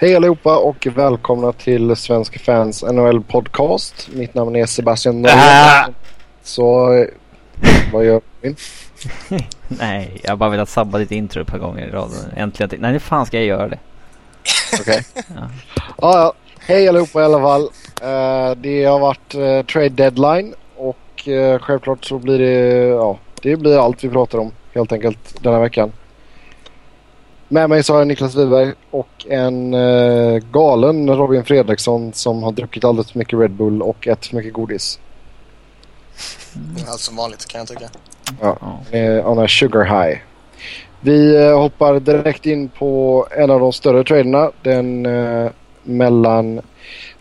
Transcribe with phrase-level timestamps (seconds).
[0.00, 4.08] Hej allihopa och välkomna till Svenska fans NHL podcast.
[4.12, 5.94] Mitt namn är Sebastian Norrland.
[6.42, 7.06] Så eh,
[7.92, 8.54] vad gör vi?
[9.68, 12.10] Nej, jag har bara velat sabba ditt intro ett par gånger i rad.
[12.36, 12.80] Äntligen.
[12.80, 13.78] Nej, hur fan ska jag göra det?
[14.80, 15.02] Okej.
[15.36, 15.48] Ja.
[16.00, 17.62] ja, hej allihopa i alla fall.
[18.02, 23.56] Eh, det har varit eh, trade deadline och eh, självklart så blir det, ja, det
[23.56, 25.92] blir allt vi pratar om helt enkelt den här veckan.
[27.50, 32.52] Med mig så har jag Niklas Wiberg och en eh, galen Robin Fredriksson som har
[32.52, 35.00] druckit alldeles för mycket Red Bull och ätit för mycket godis.
[36.88, 37.88] Allt som vanligt kan jag tycka.
[38.40, 38.58] Ja,
[38.90, 40.18] eh, on a sugar high.
[41.00, 44.50] Vi eh, hoppar direkt in på en av de större traderna.
[44.62, 45.50] Den eh,
[45.82, 46.60] mellan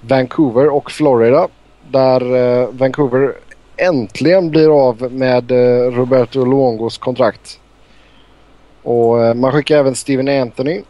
[0.02, 1.48] Vancouver och Florida.
[1.92, 3.34] Där eh, Vancouver
[3.78, 7.60] äntligen blir av med eh, Roberto Luongos kontrakt.
[8.88, 10.82] Och eh, man skickar även Steven Anthony.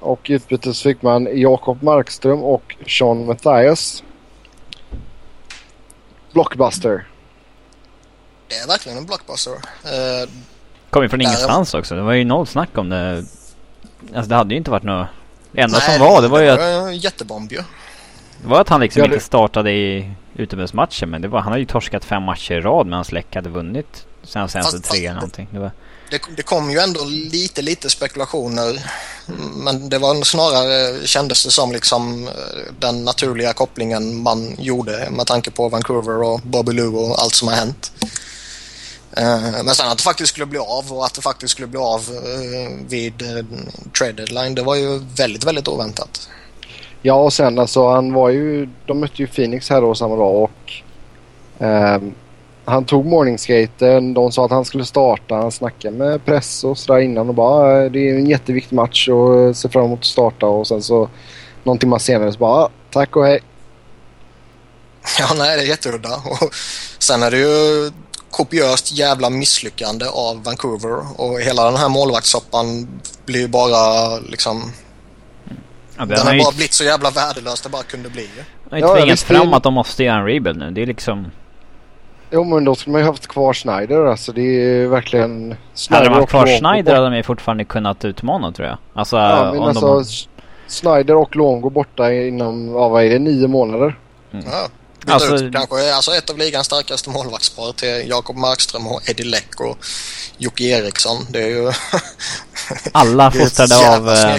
[0.00, 4.02] Och i utbyte så fick man Jakob Markström och Sean Mathias.
[6.32, 7.06] Blockbuster.
[8.48, 9.52] Det är verkligen en blockbuster.
[9.52, 10.30] Uh,
[10.90, 11.94] Kom ju från ingenstans också.
[11.94, 13.24] Det var ju noll snack om det.
[14.14, 15.06] Alltså det hade ju inte varit något...
[15.52, 16.58] Det enda som var det var ju att...
[16.58, 17.62] Det var en jättebomb ju.
[18.42, 19.14] Det var att han liksom ja, det...
[19.14, 21.10] inte startade i utomhusmatchen.
[21.10, 24.06] Men det var, han har ju torskat fem matcher i rad medan Läck hade vunnit
[24.22, 25.48] sen senaste tre eller någonting.
[25.50, 25.70] Det var
[26.10, 28.80] det, det, kom ju ändå lite, lite spekulationer.
[29.56, 35.26] Men det var snarare, kändes det som liksom eh, den naturliga kopplingen man gjorde med
[35.26, 37.92] tanke på Vancouver och Bobby Lou och allt som har hänt.
[39.16, 41.78] Eh, men sen att det faktiskt skulle bli av och att det faktiskt skulle bli
[41.78, 43.22] av eh, vid
[43.98, 46.28] trade deadline, det var ju väldigt, väldigt oväntat.
[47.02, 50.42] Ja, och sen alltså han var ju, de mötte ju Phoenix här då samma dag
[50.42, 50.72] och
[51.58, 52.14] um
[52.68, 54.14] han tog morningskaten.
[54.14, 55.34] De sa att han skulle starta.
[55.34, 59.08] Han snackade med press och sådär innan och bara ah, det är en jätteviktig match
[59.08, 61.08] och ser fram emot att starta och sen så
[61.64, 63.40] någon timme senare så bara ah, tack och hej.
[65.18, 66.16] Ja, nej det är jätteudda.
[66.16, 66.54] Och
[66.98, 67.90] sen är det ju
[68.30, 72.88] kopiöst jävla misslyckande av Vancouver och hela den här målvaktssoppan
[73.26, 74.72] blir ju bara liksom
[75.96, 76.38] ja, den har ju...
[76.38, 78.28] bara blivit så jävla värdelös det bara kunde bli.
[78.70, 80.70] Det har ju tvingat fram att de måste göra en rebuild nu.
[80.70, 81.30] Det är liksom
[82.30, 85.56] Jo men då skulle man ju haft kvar Schneider alltså det är verkligen...
[85.74, 88.78] Schneider hade de haft kvar Schneider hade de ju fortfarande kunnat utmana tror jag.
[88.94, 90.04] Alltså, ja, men alltså de...
[90.68, 93.98] Schneider och Longo borta inom, ja vad är det, nio månader?
[94.32, 94.44] Mm.
[94.50, 94.68] Ja.
[95.06, 99.60] Alltså, ut, kanske alltså ett av ligans starkaste målvaktspar till Jakob Markström och Eddie Läck
[99.60, 99.78] och
[100.38, 101.16] Jocke Eriksson.
[101.30, 101.72] Det är ju...
[102.92, 104.08] alla fostrade av...
[104.08, 104.36] Eh,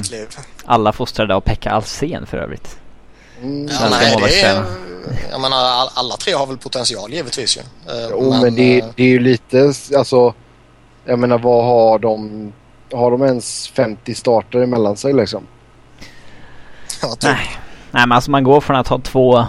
[0.66, 2.78] alla fostrade av Pekka Alsen för övrigt.
[3.41, 3.67] Mm.
[3.72, 4.63] Ja, nej, det är,
[5.31, 7.61] jag menar alla tre har väl potential givetvis ju.
[7.61, 10.33] Eh, jo men, men det, eh, det, är ju lite alltså.
[11.05, 12.53] Jag menar vad har de?
[12.94, 15.47] Har de ens 50 starter emellan sig liksom?
[17.01, 17.23] Ja, typ.
[17.23, 17.50] Nej.
[17.91, 19.45] Nej men alltså man går från att ha två,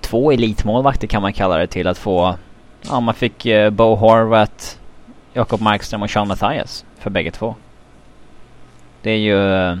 [0.00, 2.36] två elitmålvakter kan man kalla det till att få
[2.82, 4.64] Ja man fick uh, Bo Horvath,
[5.32, 7.54] Jakob Markström och Sean Mathias för bägge två.
[9.02, 9.34] Det är ju...
[9.34, 9.78] Uh,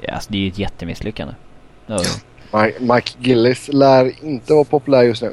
[0.00, 1.34] ja, alltså det är ju ett jättemisslyckande.
[1.86, 1.98] Ja.
[2.78, 5.32] Mike Gillis lär inte vara populär just nu.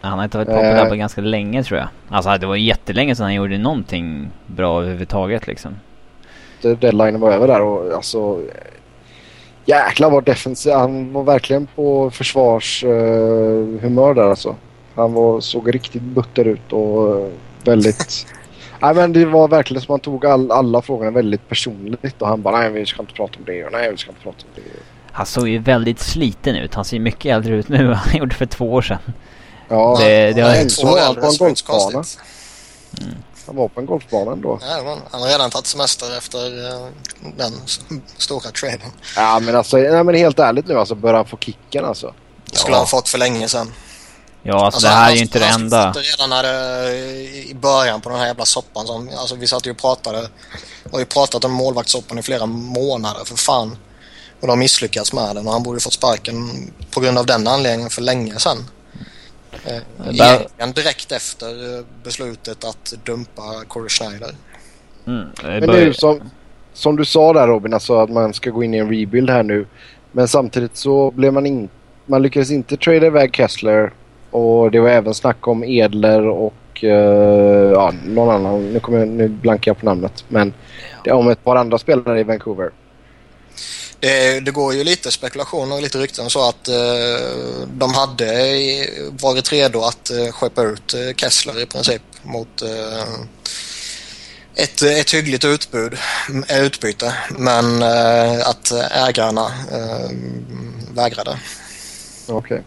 [0.00, 1.88] Han har inte varit populär uh, på ganska länge tror jag.
[2.08, 5.76] Alltså det var jättelänge sedan han gjorde någonting bra överhuvudtaget liksom.
[6.62, 8.40] Deadline var över där och alltså...
[9.68, 10.72] Jäklar vad defensiv.
[10.72, 14.56] Han var verkligen på försvarshumör uh, där alltså.
[14.94, 17.28] Han var, såg riktigt butter ut och uh,
[17.64, 18.26] väldigt...
[18.80, 22.42] Nej men det var verkligen som han tog all, alla frågorna väldigt personligt och han
[22.42, 24.50] bara nej vi ska inte prata om det och nej vi ska inte prata om
[24.54, 24.95] det.
[25.16, 26.74] Han såg ju väldigt sliten ut.
[26.74, 28.98] Han ser mycket äldre ut nu än han gjorde för två år sedan.
[29.68, 32.04] Ja, det, det var en två år på en golfbana.
[33.00, 33.14] Mm.
[33.46, 34.58] Han var på en golfbana ändå.
[34.62, 36.88] Ja, han har redan tagit semester efter uh,
[37.36, 37.52] den
[38.16, 38.90] stora traden.
[39.16, 40.94] Ja, men alltså nej, men helt ärligt nu alltså.
[40.94, 42.14] Bör han få kicken alltså?
[42.50, 42.78] Det skulle ja.
[42.78, 43.72] han fått för länge sedan.
[44.42, 45.82] Ja, alltså, alltså det här är ju inte det enda.
[45.82, 46.92] Han redan när det,
[47.50, 48.86] i början på den här jävla soppan.
[48.86, 50.28] Som, alltså vi satt ju och pratade.
[50.92, 53.76] Och vi pratat om målvaktssoppan i flera månader för fan.
[54.46, 56.34] Och de har misslyckats med den och han borde fått sparken
[56.94, 58.58] på grund av den anledningen för länge sedan.
[59.64, 64.30] Eh, egentligen direkt efter eh, beslutet att dumpa Corey Schneider.
[65.06, 66.30] Mm, Men nu som,
[66.72, 69.42] som du sa där Robin, alltså att man ska gå in i en rebuild här
[69.42, 69.66] nu.
[70.12, 71.74] Men samtidigt så blev man inte...
[72.06, 73.92] Man lyckades inte trada iväg Kessler
[74.30, 76.90] och det var även snack om Edler och uh,
[77.72, 78.72] ja, någon annan.
[78.72, 80.24] Nu, kommer jag, nu blankar jag på namnet.
[80.28, 80.54] Men
[81.04, 82.70] det är om ett par andra spelare i Vancouver.
[84.06, 88.26] Det, det, går ju lite spekulationer och lite rykten så att eh, de hade
[89.10, 93.02] varit redo att eh, skeppa ut eh, Kessler i princip mot eh,
[94.54, 95.94] ett, ett hyggligt utbud,
[96.48, 100.10] eh, utbyte men eh, att ägarna eh,
[100.94, 101.38] vägrade.
[102.28, 102.36] Okej.
[102.36, 102.62] Okay.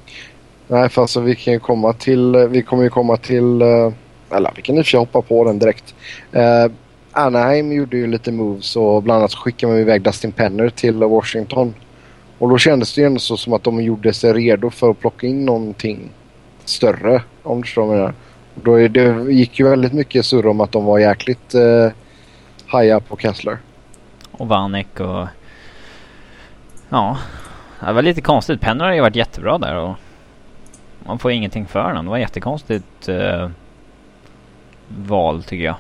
[0.68, 3.92] Nej, för alltså vi kan ju komma till, eh, vi kommer ju komma till, eh,
[4.32, 5.94] eller vi kan i och för sig hoppa på den direkt.
[7.12, 11.74] Anaheim gjorde ju lite moves och bland annat skickade man iväg Dustin Penner till Washington.
[12.38, 15.00] Och då kändes det ju ändå så som att de gjorde sig redo för att
[15.00, 16.10] plocka in någonting
[16.66, 17.22] större.
[17.44, 18.14] Om du förstår vad jag menar.
[18.56, 21.92] Då är det gick ju väldigt mycket surr om att de var jäkligt eh,
[22.68, 23.58] haja på Kessler.
[24.32, 25.28] Och Vanek och...
[26.90, 27.18] Ja.
[27.80, 28.62] Det var lite konstigt.
[28.62, 29.96] Penner har ju varit jättebra där och...
[31.06, 32.06] Man får ingenting för honom.
[32.06, 33.50] Det var jättekonstigt eh,
[34.88, 35.76] val tycker jag.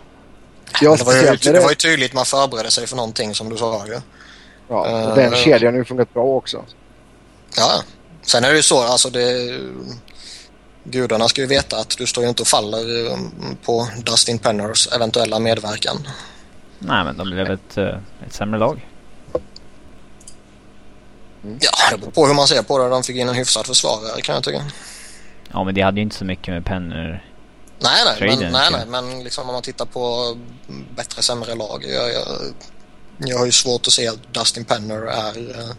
[0.81, 3.57] Ja, det, var ju, det var ju tydligt man förberedde sig för någonting som du
[3.57, 4.01] sa ju.
[4.67, 6.65] Ja, och den uh, kedjan har ju funkat bra också.
[7.57, 7.83] Ja,
[8.21, 9.59] sen är det ju så alltså det...
[10.83, 13.31] Gudarna ska ju veta att du står ju inte och faller um,
[13.65, 15.97] på Dustin Penners eventuella medverkan.
[16.79, 17.87] Nej, men de blev ett, eh,
[18.27, 18.87] ett sämre lag.
[21.43, 21.57] Mm.
[21.61, 22.89] Ja, det beror på hur man ser på det.
[22.89, 24.61] De fick in en hyfsad försvarare kan jag tycka.
[25.51, 27.28] Ja, men det hade ju inte så mycket med Penner
[27.81, 30.37] Nej, nej, men, nej, nej, men liksom om man tittar på
[30.95, 31.85] bättre sämre lag.
[31.87, 32.25] Jag, jag,
[33.17, 35.69] jag har ju svårt att se att Dustin Penner är eh,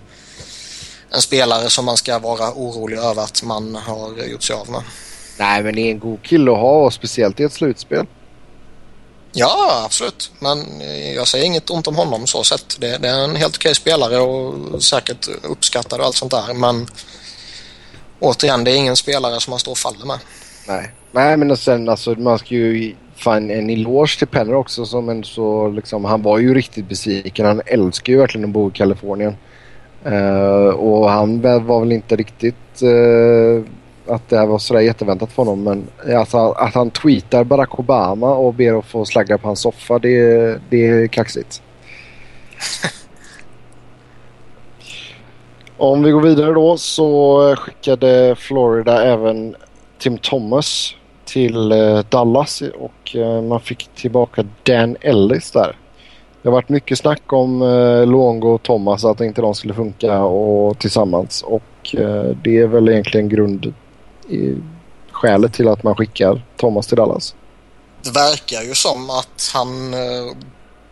[1.11, 4.83] en spelare som man ska vara orolig över att man har gjort sig av med.
[5.39, 8.07] Nej, men det är en god kille att ha och speciellt i ett slutspel.
[9.33, 10.31] Ja, absolut.
[10.39, 10.81] Men
[11.15, 12.81] jag säger inget ont om honom så sett.
[12.81, 16.55] Det, det är en helt okej spelare och säkert uppskattad och allt sånt där.
[16.55, 16.89] Men
[18.21, 20.19] återigen, det är ingen spelare som man står och faller med.
[20.67, 24.87] Nej, Nej men och sen alltså man ska ju fan en eloge till Penner också
[24.87, 27.47] som en så liksom, han var ju riktigt besviken.
[27.47, 29.37] Han älskar ju verkligen att bo i Kalifornien.
[30.07, 33.65] Uh, och han var väl inte riktigt uh,
[34.07, 35.63] att det här var sådär jätteväntat för honom.
[35.63, 35.87] Men
[36.19, 40.59] alltså, att han tweetar Barack Obama och ber att få slagga på hans soffa det,
[40.71, 41.63] det är kaxigt.
[45.77, 49.57] Om vi går vidare då så skickade Florida även
[49.99, 50.95] Tim Thomas
[51.33, 55.77] till eh, Dallas och eh, man fick tillbaka Dan Ellis där.
[56.43, 60.23] Det har varit mycket snack om eh, Luongo och Thomas att inte de skulle funka
[60.23, 63.75] och, tillsammans och eh, det är väl egentligen grund
[64.29, 64.57] i,
[65.11, 67.35] skälet till att man skickar Thomas till Dallas.
[68.03, 70.37] Det verkar ju som att han eh,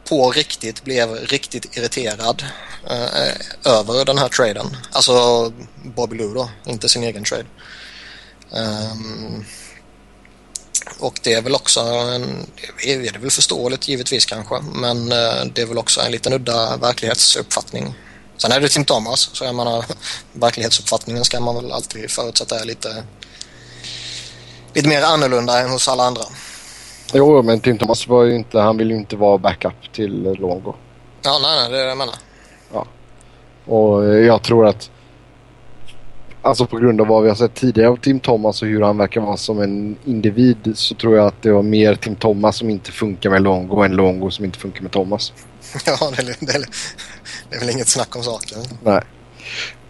[0.08, 2.42] på riktigt blev riktigt irriterad
[2.90, 4.66] eh, över den här traden.
[4.92, 5.12] Alltså
[5.82, 7.44] Bobby Lou då, inte sin egen trade.
[8.50, 9.44] Um,
[10.98, 12.46] och det är väl också en,
[12.84, 16.76] är det väl förståeligt givetvis kanske, men eh, det är väl också en liten udda
[16.76, 17.94] verklighetsuppfattning.
[18.36, 19.84] Sen är det Tim Thomas, så jag menar
[20.32, 23.04] verklighetsuppfattningen ska man väl alltid förutsätta är lite,
[24.74, 26.22] lite mer annorlunda än hos alla andra.
[27.12, 30.74] Jo, men Tim Thomas var ju inte, han vill ju inte vara backup till Longo.
[31.22, 32.14] Ja, nej, nej, det är det jag menar.
[32.72, 32.86] Ja.
[33.64, 34.90] Och jag tror att
[36.48, 38.98] alltså på grund av vad vi har sett tidigare av Tim Thomas och hur han
[38.98, 42.70] verkar vara som en individ så tror jag att det var mer Tim Thomas som
[42.70, 45.32] inte funkar med Longo än Longo som inte funkar med Thomas.
[45.86, 46.64] Ja, det är, det är,
[47.50, 48.58] det är väl inget snack om saken.
[48.84, 49.02] Nej.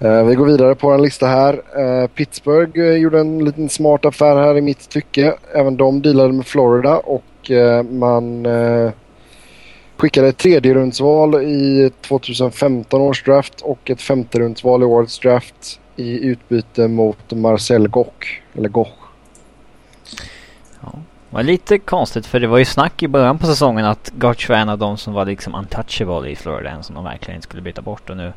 [0.05, 1.55] Uh, vi går vidare på en lista här.
[1.55, 5.35] Uh, Pittsburgh uh, gjorde en liten smart affär här i mitt tycke.
[5.55, 7.25] Även de dealade med Florida och
[7.91, 8.47] man
[9.97, 15.81] skickade ett tredje rundsval i 2015 års draft och ett femte rundsval i årets draft
[15.99, 18.41] i utbyte mot Marcel Goch.
[18.55, 18.95] Eller Goch.
[20.81, 20.93] Ja,
[21.31, 24.57] var lite konstigt för det var ju snack i början på säsongen att Goch var
[24.57, 26.71] en av de som var liksom untouchable i Florida.
[26.71, 28.11] En som de verkligen inte skulle byta bort.
[28.11, 28.33] Och nu,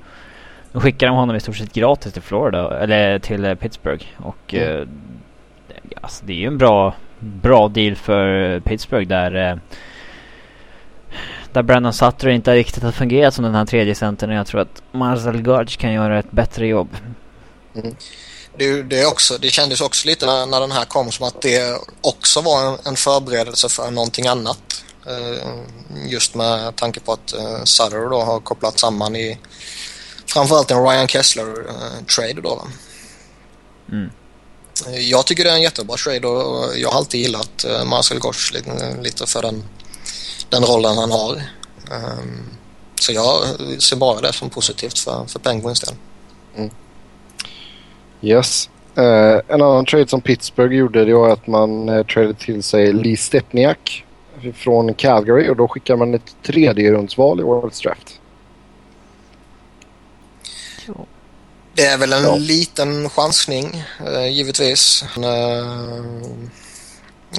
[0.71, 2.79] nu skickar de honom i stort sett gratis till Florida.
[2.79, 4.05] Eller till eh, Pittsburgh.
[4.17, 4.81] Och mm.
[4.81, 4.87] eh,
[6.01, 9.55] alltså, det är ju en bra, bra deal för Pittsburgh där eh,
[11.53, 14.31] där Brandon Sutter inte riktigt har fungerat som den här tredje centern.
[14.31, 16.89] Jag tror att Marcel Gardge kan göra ett bättre jobb.
[17.75, 17.95] Mm.
[18.57, 21.79] Det, det, också, det kändes också lite när, när den här kom som att det
[22.01, 24.83] också var en, en förberedelse för någonting annat.
[25.09, 25.63] Uh,
[26.07, 29.39] just med tanke på att uh, Sutter då har kopplat samman i
[30.25, 32.67] framförallt en Ryan Kessler-trade uh, då.
[33.91, 34.11] Mm.
[34.99, 38.97] Jag tycker det är en jättebra trade och jag har alltid gillat Marcel Gosch lite,
[39.01, 39.63] lite, för den,
[40.49, 41.43] den rollen han har.
[42.99, 43.43] Så jag
[43.81, 45.95] ser bara det som positivt för, för Penguins del.
[46.55, 46.69] Mm.
[48.21, 48.69] Yes.
[48.97, 52.93] Uh, en annan trade som Pittsburgh gjorde det var att man uh, tradade till sig
[52.93, 54.05] Lee Stepniak
[54.55, 58.19] från Calgary och då skickar man ett tredje rundsval i årets draft.
[61.73, 62.35] Det är väl en ja.
[62.35, 65.03] liten chansning uh, givetvis.
[65.07, 65.23] Han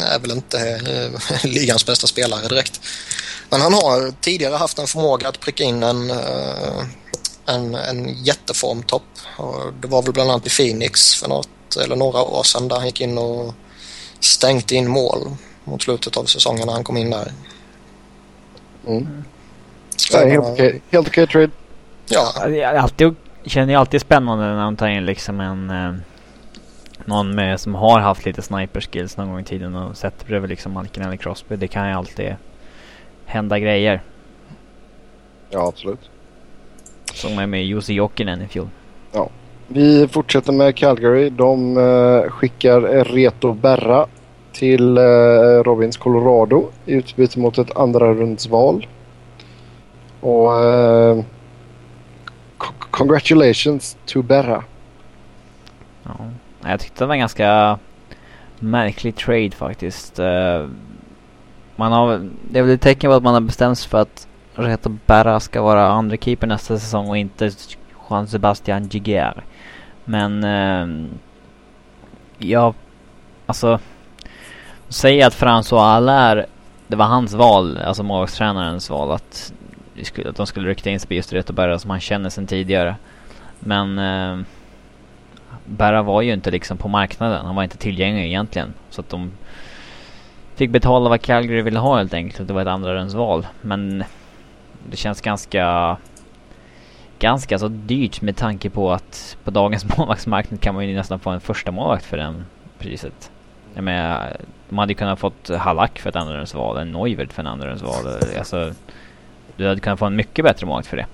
[0.00, 0.80] är väl inte
[1.44, 2.80] ligans bästa spelare direkt.
[3.50, 6.84] Men han har tidigare haft en förmåga att pricka in en, uh,
[7.46, 9.02] en, en jätteformtopp.
[9.80, 12.86] Det var väl bland annat i Phoenix för något eller några år sedan där han
[12.86, 13.54] gick in och
[14.20, 15.18] stänkte in mål
[15.64, 17.32] mot slutet av säsongen när han kom in där.
[18.86, 19.24] Mm.
[20.12, 21.00] Ja, helt okej okay.
[21.00, 21.50] okay trade.
[22.08, 22.48] Ja.
[22.48, 25.94] Jag alltid, känner ju alltid spännande när de tar in liksom en eh,
[27.04, 30.50] någon med, som har haft lite sniper skills någon gång i tiden och sätter bredvid
[30.50, 31.56] liksom Malkin eller Crosby.
[31.56, 32.36] Det kan ju alltid
[33.26, 34.02] hända grejer.
[35.50, 36.11] Ja, absolut.
[37.14, 38.68] Som är med Jussi Jokinen i fjol.
[39.12, 39.28] Ja.
[39.68, 41.30] Vi fortsätter med Calgary.
[41.30, 44.06] De uh, skickar Reto Berra
[44.52, 48.86] till uh, Robins Colorado i utbyte mot ett andra rundsval.
[50.20, 51.24] Och uh,
[52.90, 54.64] congratulations to Berra.
[56.02, 56.16] Ja.
[56.70, 57.78] Jag tyckte det var en ganska
[58.58, 60.18] märklig trade faktiskt.
[61.76, 64.28] Man har, det är väl ett tecken på att man har bestämt sig för att
[64.54, 67.50] Reto Berra ska vara andra keeper nästa säsong och inte
[68.10, 69.44] Juan Sebastian Giger.
[70.04, 71.08] Men eh,
[72.38, 72.74] ja,
[73.46, 73.78] alltså
[74.92, 76.46] Säg att François Allaire,
[76.86, 79.52] det var hans val, alltså målvaktstränarens val att,
[80.26, 82.96] att de skulle rikta in sig på just Reto Berra som han känner sedan tidigare.
[83.60, 84.44] Men eh,
[85.64, 88.74] Berra var ju inte liksom på marknaden, han var inte tillgänglig egentligen.
[88.90, 89.32] Så att de
[90.54, 92.48] fick betala vad Calgary ville ha helt enkelt.
[92.48, 93.46] Det var ett andra val.
[93.60, 94.04] Men
[94.90, 95.96] det känns ganska
[97.18, 101.30] ganska så dyrt med tanke på att på dagens målvaktsmarknad kan man ju nästan få
[101.30, 102.34] en första målvakt för det
[102.78, 103.30] priset.
[103.74, 104.36] Jag menar,
[104.68, 106.76] de hade ju kunnat fått Halak för ett andrarumsval.
[106.76, 108.06] en Neuvert för en andrarumsval.
[108.38, 108.72] Alltså,
[109.56, 111.06] du hade kunnat få en mycket bättre målvakt för det.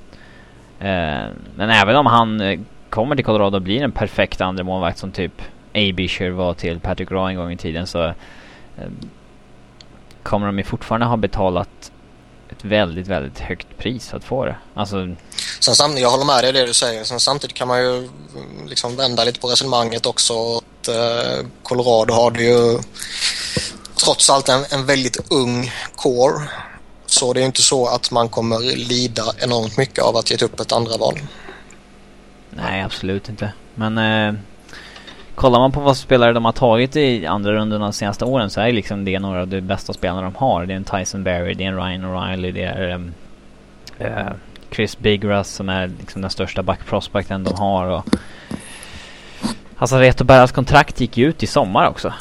[0.88, 2.60] Eh, men även om han eh,
[2.90, 5.42] kommer till Colorado och blir en perfekt andra målvakt som typ
[5.74, 8.14] Abisher var till Patrick Roy en gång i tiden så eh,
[10.22, 11.92] kommer de ju fortfarande ha betalat
[12.50, 14.56] ett väldigt, väldigt högt pris för att få det.
[14.74, 15.16] Alltså...
[15.60, 17.04] Sen samtidigt, jag håller med dig i det du säger.
[17.04, 18.08] Sen samtidigt kan man ju
[18.66, 20.56] liksom vända lite på resonemanget också.
[20.56, 22.78] Att, eh, Colorado har det ju
[24.04, 26.48] trots allt en, en väldigt ung core.
[27.06, 30.60] Så det är inte så att man kommer lida enormt mycket av att ge upp
[30.60, 31.18] ett andra val.
[32.50, 33.52] Nej, absolut inte.
[33.74, 34.40] Men eh,
[35.38, 38.60] kollar man på vad spelare de har tagit i andra rundorna de senaste åren så
[38.60, 40.66] är liksom det några av de bästa spelarna de har.
[40.66, 43.12] Det är en Tyson Berry, det är en Ryan O'Reilly, det är um,
[44.00, 44.32] uh,
[44.70, 47.86] Chris Bigras som är liksom den största backprospekten de har.
[47.86, 48.06] Och,
[49.76, 52.12] alltså Reto Berras kontrakt gick ju ut i sommar också.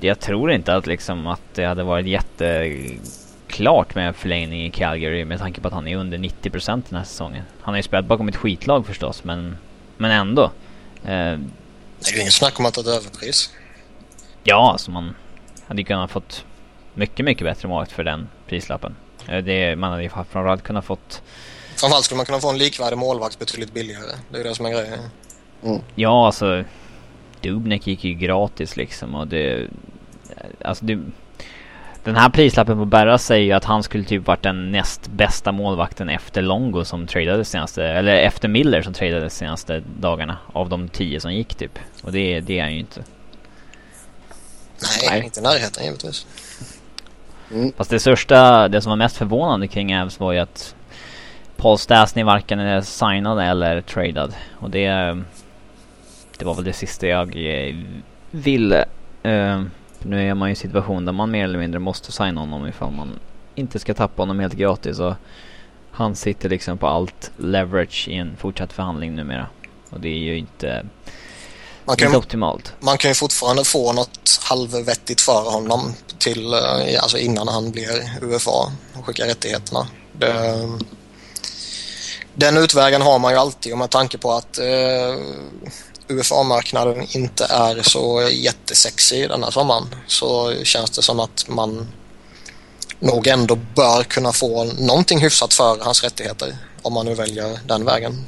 [0.00, 5.24] Jag tror inte att liksom att det hade varit jätteklart med en förlängning i Calgary
[5.24, 7.44] med tanke på att han är under 90% den här säsongen.
[7.60, 9.56] Han har ju spelat bakom ett skitlag förstås men,
[9.96, 10.50] men ändå.
[11.08, 11.38] Uh,
[12.00, 13.50] det är ju inget snack om att det är ett överpris.
[14.44, 15.14] Ja, alltså man
[15.66, 16.44] hade ju kunnat fått
[16.94, 18.96] mycket, mycket bättre målvakt för den prislappen.
[19.28, 21.22] Eh, det, man hade ju framförallt kunnat fått...
[21.76, 24.12] Framförallt skulle man kunna få en likvärdig målvakt betydligt billigare.
[24.30, 24.98] Det är ju det som är grejen.
[25.62, 25.80] Mm.
[25.94, 26.64] Ja, alltså...
[27.40, 29.68] Dubnek gick ju gratis liksom och det...
[30.64, 31.00] Alltså det...
[32.08, 35.52] Den här prislappen på Berra säger ju att han skulle typ varit den näst bästa
[35.52, 40.38] målvakten efter Longo som tradades senaste, eller efter Miller som tradades senaste dagarna.
[40.52, 41.78] Av de tio som gick typ.
[42.02, 43.04] Och det, det är han ju inte.
[45.00, 45.24] Nej, Nej.
[45.24, 46.26] inte i närheten givetvis.
[47.50, 47.72] Mm.
[47.76, 50.74] Fast det största, det som var mest förvånande kring Avs var ju att
[51.56, 54.34] Paul Stastny varken är signad eller tradad.
[54.58, 54.88] Och det...
[56.38, 57.36] Det var väl det sista jag
[59.22, 59.62] eh,
[60.02, 62.92] nu är man i en situation där man mer eller mindre måste signa honom ifall
[62.92, 63.18] man
[63.54, 64.98] inte ska tappa honom helt gratis.
[64.98, 65.14] Och
[65.90, 69.46] han sitter liksom på allt leverage i en fortsatt förhandling numera.
[69.90, 70.86] Och det är ju inte,
[71.84, 72.72] man kan, inte optimalt.
[72.80, 78.22] Man kan ju fortfarande få något halvvettigt för honom till, eh, alltså innan han blir
[78.22, 79.86] UFA och skickar rättigheterna.
[80.12, 80.68] Det,
[82.34, 85.14] den utvägen har man ju alltid och med tanke på att eh,
[86.08, 91.88] UFA-marknaden inte är så jättesexig denna sommaren så känns det som att man
[93.00, 97.84] nog ändå bör kunna få någonting hyfsat för hans rättigheter om man nu väljer den
[97.84, 98.24] vägen.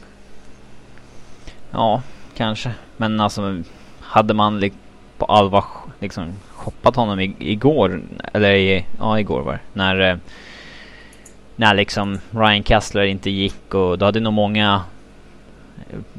[1.70, 2.02] Ja,
[2.36, 2.72] kanske.
[2.96, 3.62] Men alltså
[4.00, 4.72] hade man li
[5.18, 5.64] på allvar
[6.00, 10.16] liksom shoppat honom igår, eller i, ja igår var det, när eh,
[11.56, 14.82] när liksom Ryan Kessler inte gick och då hade nog många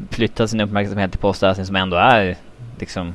[0.09, 2.37] flyttat sin uppmärksamhet till Postasien som ändå är
[2.79, 3.13] liksom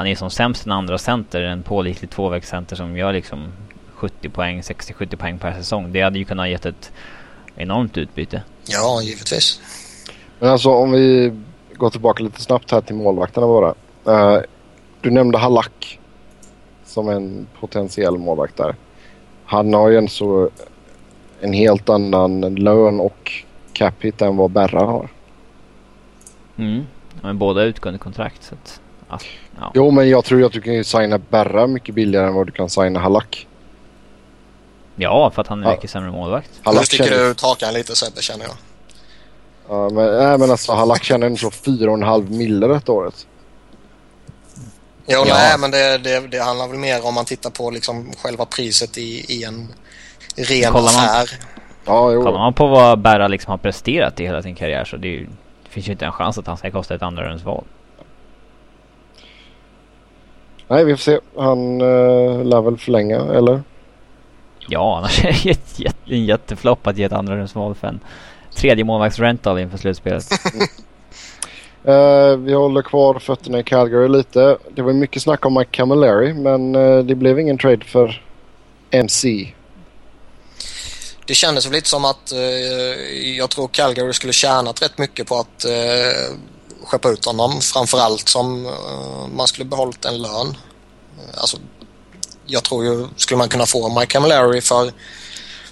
[0.00, 3.52] han är som sämst en andra center, en pålitlig tvåvägscenter som gör liksom
[3.94, 5.92] 70 poäng, 60-70 poäng per säsong.
[5.92, 6.92] Det hade ju kunnat gett ett
[7.56, 8.42] enormt utbyte.
[8.66, 9.60] Ja, givetvis.
[10.38, 11.32] Men alltså om vi
[11.74, 13.74] går tillbaka lite snabbt här till målvakterna bara.
[14.08, 14.42] Uh,
[15.00, 15.98] du nämnde Halak
[16.84, 18.74] som en potentiell målvakt där.
[19.44, 20.50] Han har ju en så
[21.40, 23.32] en helt annan lön och
[23.72, 25.08] cap hit än vad Berra har.
[26.60, 26.86] Mm.
[27.22, 28.42] Men båda utgående kontrakt.
[28.42, 28.80] Så att,
[29.60, 29.70] ja.
[29.74, 32.70] Jo, men jag tror att du kan signa Berra mycket billigare än vad du kan
[32.70, 33.46] signa Halak.
[34.96, 35.74] Ja, för att han är ja.
[35.74, 36.50] mycket sämre målvakt.
[36.62, 37.18] Halak nu sticker känner...
[37.18, 38.54] du ut hakan lite Sebbe, känner jag.
[39.68, 43.26] Ja, men, nej, men alltså Halak tjänar ändå 4,5 mille detta året.
[45.06, 45.34] Jo, ja.
[45.34, 48.98] nej, men det, det, det, handlar väl mer om man tittar på liksom själva priset
[48.98, 49.68] i, i en
[50.36, 51.30] ren kollar affär.
[51.84, 54.96] Man, ja, kollar man på vad Berra liksom har presterat i hela sin karriär så
[54.96, 55.26] det, ju,
[55.70, 57.64] det finns ju inte en chans att han ska kosta ett andra val.
[60.68, 61.18] Nej, vi får se.
[61.36, 63.62] Han uh, lär väl förlänga, eller?
[64.68, 65.56] Ja, annars är
[66.06, 68.00] det en jätteflopp att ge ett andra val för en
[68.56, 70.24] tredje målvaktsrental inför slutspelet.
[71.88, 74.58] uh, vi håller kvar fötterna i Calgary lite.
[74.74, 78.22] Det var mycket snack om Mike Camilleri men uh, det blev ingen trade för
[78.90, 79.54] MC.
[81.30, 82.38] Det kändes väl lite som att eh,
[83.36, 86.34] jag tror Calgary skulle tjänat rätt mycket på att eh,
[86.84, 87.60] skeppa ut honom.
[87.60, 90.56] Framförallt som eh, man skulle behållit en lön.
[91.34, 91.56] Alltså,
[92.46, 94.92] jag tror ju, skulle man kunna få Mike Camilleri för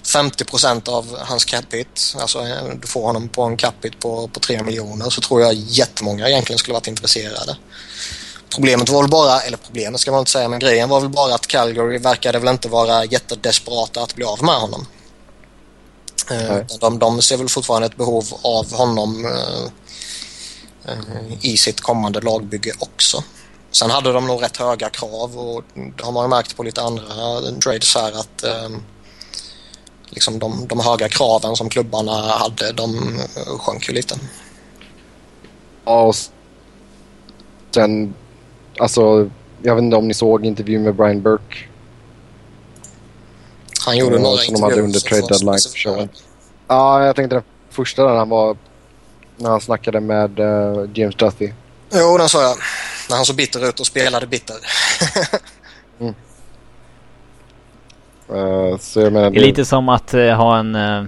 [0.03, 2.45] 50% av hans capita, alltså
[2.81, 6.59] du får honom på en capita på, på 3 miljoner så tror jag jättemånga egentligen
[6.59, 7.57] skulle varit intresserade.
[8.55, 11.35] Problemet var väl bara, eller problemet ska man inte säga, men grejen var väl bara
[11.35, 14.85] att Calgary verkade väl inte vara jättedesperata att bli av med honom.
[16.31, 16.65] Mm.
[16.79, 19.69] De, de ser väl fortfarande ett behov av honom eh,
[21.41, 23.23] i sitt kommande lagbygge också.
[23.71, 26.81] Sen hade de nog rätt höga krav och det har man ju märkt på lite
[26.81, 27.03] andra
[27.63, 28.69] trades här att eh,
[30.09, 33.19] liksom de, de höga kraven som klubbarna hade, de
[33.59, 34.15] sjönk ju lite.
[35.85, 36.15] Ja, och
[37.71, 38.13] sen,
[38.79, 39.29] alltså,
[39.61, 41.68] jag vet inte om ni såg intervjun med Brian Burke.
[43.89, 46.09] Han gjorde ja, några som de hade under trade deadline
[46.67, 48.57] Ja, jag tänkte den första där han var
[49.37, 51.53] när han snackade med uh, James Duthie.
[51.93, 52.57] Jo, den sa jag.
[53.09, 54.55] När han såg bitter ut och spelade bitter.
[55.99, 56.13] mm.
[58.31, 61.05] Uh, så jag menar, det är lite som att uh, ha en uh,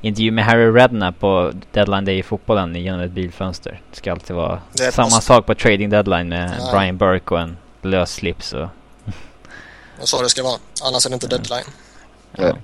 [0.00, 3.80] intervju med Harry Redknapp på deadline day i fotbollen genom ett bilfönster.
[3.90, 4.60] Det ska alltid vara
[4.92, 5.26] samma måste...
[5.26, 6.72] sak på trading deadline med Nej.
[6.72, 8.52] Brian Burke och en lös slips.
[8.52, 8.68] Och
[10.00, 10.58] och så det ska vara.
[10.82, 11.64] Annars är det inte deadline.
[12.36, 12.56] Ja.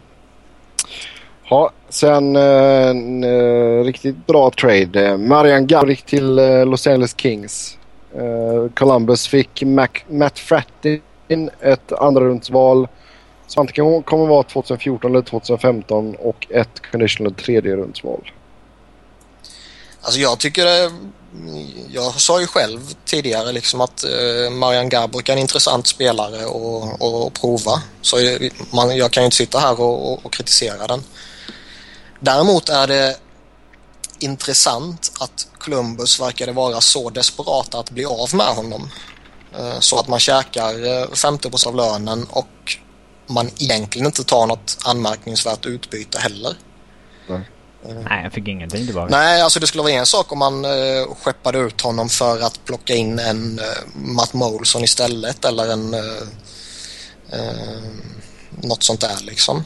[1.50, 5.16] Ja, sen en uh, riktigt bra trade.
[5.16, 7.76] Marian Garrick till Los Angeles Kings.
[8.74, 12.88] Columbus fick Mac Matt Frattin ett andra rundsval
[13.50, 18.30] så antingen kommer vara 2014 eller 2015 och ett conditional tredje rundsval.
[20.00, 20.66] Alltså jag tycker
[21.88, 26.44] jag sa ju själv tidigare liksom att eh, Marian Gabrick är en intressant spelare
[27.26, 27.82] att prova.
[28.02, 28.16] Så
[28.70, 31.04] man, jag kan ju inte sitta här och, och, kritisera den.
[32.20, 33.16] Däremot är det
[34.18, 38.90] intressant att Columbus verkade vara så desperata att bli av med honom.
[39.58, 42.78] Eh, så att man käkar eh, 50 av lönen och
[43.26, 46.54] man egentligen inte tar något anmärkningsvärt utbyte heller.
[47.26, 47.50] Nej.
[47.82, 49.10] Nej, jag fick ingenting tillbaka.
[49.10, 52.64] Nej, alltså det skulle vara en sak om man uh, skeppade ut honom för att
[52.64, 53.64] plocka in en uh,
[53.94, 56.22] Matt Molson istället eller en uh,
[57.34, 57.80] uh,
[58.50, 59.64] något sånt där liksom.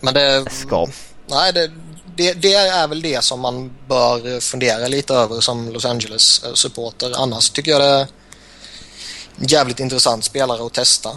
[0.00, 0.44] Men det...
[0.50, 0.90] Skap.
[1.26, 1.70] Nej, det,
[2.16, 7.12] det, det, är väl det som man bör fundera lite över som Los Angeles-supporter.
[7.16, 8.06] Annars tycker jag det är
[9.36, 11.10] en jävligt intressant spelare att testa.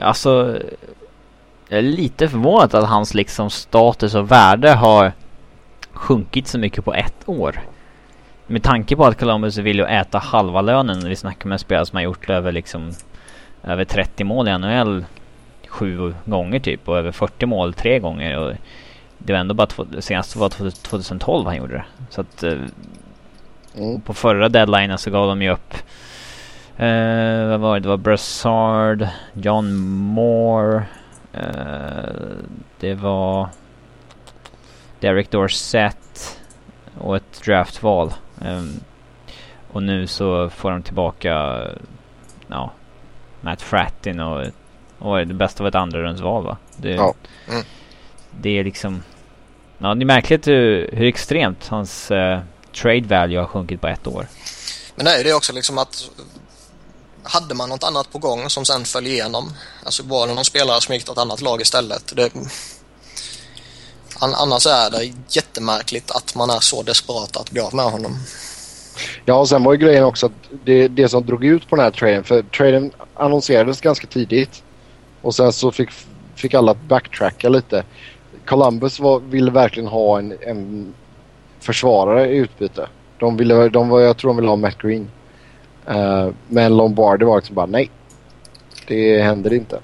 [0.00, 0.58] Alltså,
[1.68, 5.12] jag är lite förvånad att hans liksom status och värde har
[5.92, 7.60] sjunkit så mycket på ett år.
[8.46, 11.58] Med tanke på att Columbus vill ju äta halva lönen när vi snackar med en
[11.58, 12.92] spelare som har gjort över liksom
[13.62, 15.04] över 30 mål i NHL
[15.68, 18.38] sju gånger typ och över 40 mål tre gånger.
[18.38, 18.54] Och
[19.18, 19.68] det var ändå bara
[20.00, 21.84] senast var 2012 han gjorde det.
[22.10, 22.58] Så att eh,
[23.76, 24.00] mm.
[24.00, 25.74] på förra deadlinen så gav de ju upp
[26.80, 27.80] Uh, vad var det?
[27.80, 30.82] Det var Brassard, John Moore.
[31.34, 32.36] Uh,
[32.80, 33.48] det var
[35.00, 36.40] Derek Dorsett
[36.98, 38.14] och ett draftval.
[38.40, 38.80] Um,
[39.72, 41.60] och nu så får de tillbaka
[42.48, 42.72] ja,
[43.40, 44.46] Matt Frattin och,
[44.98, 46.56] och det bästa av ett andra rundsval va?
[46.76, 47.14] Det, ja.
[47.48, 47.64] Mm.
[48.40, 49.02] det är liksom...
[49.78, 52.38] Ja, det är märkligt hur, hur extremt hans uh,
[52.72, 54.26] trade value har sjunkit på ett år.
[54.94, 56.10] Men det är också liksom att
[57.28, 59.52] hade man något annat på gång som sen föll igenom?
[59.84, 62.12] Alltså var det någon spelare som gick till ett annat lag istället?
[62.16, 62.32] Det,
[64.20, 68.16] annars är det jättemärkligt att man är så desperat att bli av med honom.
[69.24, 70.32] Ja, och sen var ju grejen också att
[70.64, 74.62] det, det som drog ut på den här traden, för traden annonserades ganska tidigt
[75.22, 75.90] och sen så fick
[76.38, 77.84] fick alla backtracka lite.
[78.46, 80.94] Columbus var, ville verkligen ha en, en
[81.60, 82.88] försvarare i utbyte.
[83.18, 85.10] De ville, de var, jag tror de ville ha Matt Green.
[85.90, 87.90] Uh, men Lombardi var liksom bara nej.
[88.86, 89.78] Det händer inte.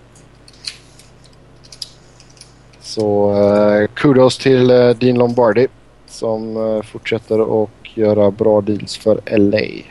[2.80, 5.66] Så uh, kudos till uh, Dean Lombardi
[6.06, 9.84] som fortsätter att göra bra deals för LA.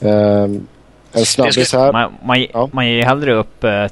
[0.00, 0.66] Um,
[1.12, 1.92] en snabbis här.
[1.92, 2.68] Man, man, ja.
[2.72, 3.86] man ger hellre upp uh,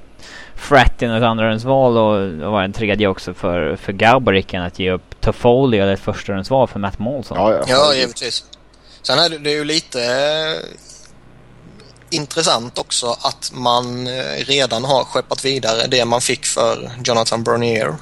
[0.63, 4.79] Frat i något andrahandsval och, och var en tredje också för, för Gaubarick än att
[4.79, 7.37] ge upp Toffoli eller ett förstahandsval för Matt Molson.
[7.39, 7.63] Ja, ja.
[7.69, 8.45] ja givetvis.
[9.03, 10.69] Sen är det, det är ju lite eh,
[12.11, 17.97] intressant också att man eh, redan har skeppat vidare det man fick för Jonathan Bernier.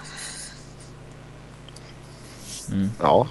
[2.68, 2.90] Mm.
[3.00, 3.26] Ja.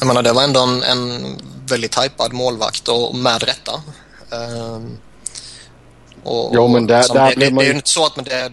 [0.00, 1.36] Jag menar, det var ändå en, en
[1.68, 3.82] väldigt hypad målvakt och med rätta.
[4.30, 4.98] Um,
[6.24, 7.58] och, jo, men där, där det, det, man...
[7.58, 8.52] det är ju inte så att men det,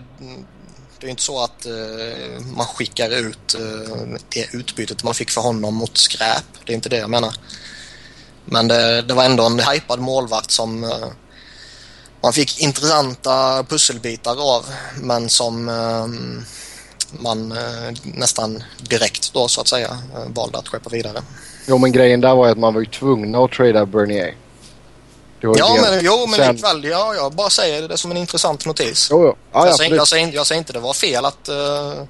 [1.06, 5.42] det är inte så att eh, man skickar ut eh, det utbytet man fick för
[5.42, 6.46] honom mot skräp.
[6.66, 7.36] Det är inte det jag menar.
[8.46, 11.08] Men det, det var ändå en hypad målvakt som eh,
[12.24, 14.66] man fick intressanta pusselbitar av
[15.02, 16.08] men som eh,
[17.22, 21.22] man eh, nästan direkt då så att säga eh, valde att skeppa vidare.
[21.68, 24.36] Jo men grejen där var ju att man var ju tvungna att trada Bernier.
[25.58, 26.56] Ja men, jo, men Sen...
[26.56, 26.84] likväl.
[26.84, 29.08] Ja, jag bara säger det som en intressant notis.
[29.12, 29.36] Jo, jo.
[29.52, 32.04] Ja, jag, säger, jag, säger, jag säger inte det var fel att, uh,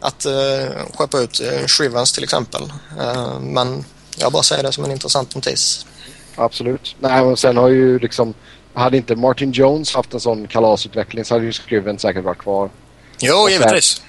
[0.00, 2.62] att uh, skeppa ut uh, Shrivens till exempel.
[3.00, 3.84] Uh, men
[4.16, 5.86] jag bara säger det som en intressant notis.
[6.36, 6.96] Absolut.
[7.00, 8.34] Nej, men sen har ju liksom...
[8.74, 12.70] Hade inte Martin Jones haft en sån kalasutveckling så hade ju Scriven säkert varit kvar.
[13.18, 14.02] Jo, givetvis.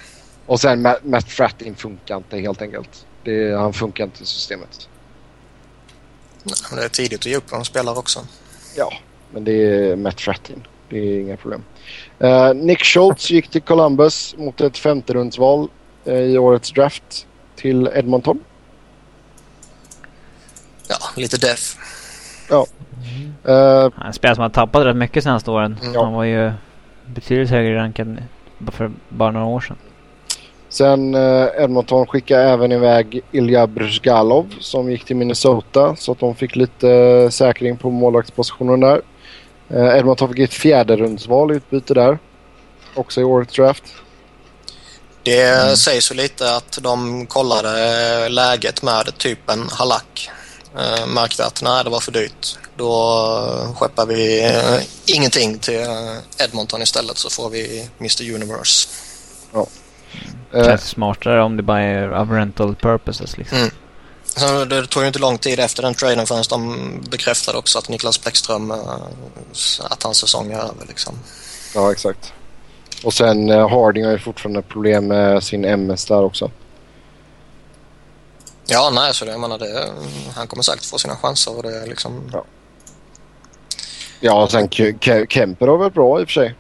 [0.46, 3.06] Och sen Matt, Matt Frattin funkar inte helt enkelt.
[3.24, 4.88] Det, han funkar inte i systemet.
[6.44, 8.20] Nej, men det är tidigt att ge upp de spelar också.
[8.78, 8.94] Ja,
[9.32, 10.68] men det är Matt Frattin.
[10.90, 11.64] Det är inga problem.
[12.24, 15.70] Uh, Nick Schultz gick till Columbus mot ett femterundsval
[16.08, 18.40] uh, i årets draft till Edmonton.
[20.88, 21.78] Ja, lite deff.
[22.50, 22.66] Ja.
[23.48, 25.78] Uh, han spelar som har tappat rätt mycket senaste åren.
[25.82, 25.96] Mm.
[25.96, 26.52] Han var ju
[27.06, 28.24] betydligt högre rankad
[28.72, 29.78] för bara några år sedan.
[30.74, 36.36] Sen eh, Edmonton skickade även iväg Ilja Brzgalov som gick till Minnesota så att de
[36.36, 39.02] fick lite eh, säkring på målvaktspositionen där.
[39.70, 42.20] Eh, Edmonton fick ett fjärde rundsval i utbyte där.
[42.96, 43.84] Också i årets draft.
[45.24, 45.76] Det mm.
[45.76, 50.30] sägs ju lite att de kollade läget med typen Halak.
[51.08, 52.58] Märkte att nej, det var för dyrt.
[52.76, 54.52] Då skeppar vi
[55.06, 55.86] ingenting till
[56.40, 58.90] Edmonton istället så får vi Mr Universe.
[59.54, 59.68] Ja.
[60.56, 63.58] Uh, Känns smartare om det bara är av rental purposes liksom.
[63.58, 63.70] Mm.
[64.26, 66.78] Så det tog ju inte lång tid efter den traden förrän de
[67.12, 68.78] bekräftade också att Niklas Bäckström, uh,
[69.80, 71.20] att hans säsong är över liksom.
[71.76, 72.34] Ja, exakt.
[73.04, 76.52] Och sen uh, Harding har ju fortfarande problem med sin MS där också.
[78.66, 79.92] Ja, nej, så det, jag menar det,
[80.36, 82.30] han kommer säkert få sina chanser och det är liksom...
[82.34, 82.46] Ja,
[84.20, 84.70] ja och sen
[85.30, 86.56] Kemper har varit bra i och för sig.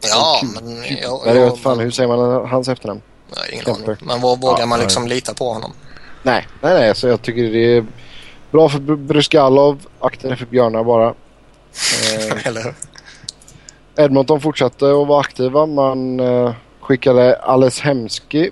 [0.00, 0.82] Ja, men...
[1.02, 3.02] Ja, jag vet fan, hur säger man hans efternamn?
[3.36, 3.96] Nej, ingen aning.
[4.00, 5.14] Men vågar ja, man liksom nej.
[5.14, 5.72] lita på honom?
[6.22, 6.94] Nej, nej, nej.
[6.94, 7.86] Så jag tycker det är
[8.50, 9.86] bra för Bryskalov.
[10.00, 11.08] Akta för björnar bara.
[12.28, 12.74] eh, Eller hur?
[13.96, 15.66] Edmonton fortsatte att vara aktiva.
[15.66, 18.50] Man eh, skickade Alice Hemski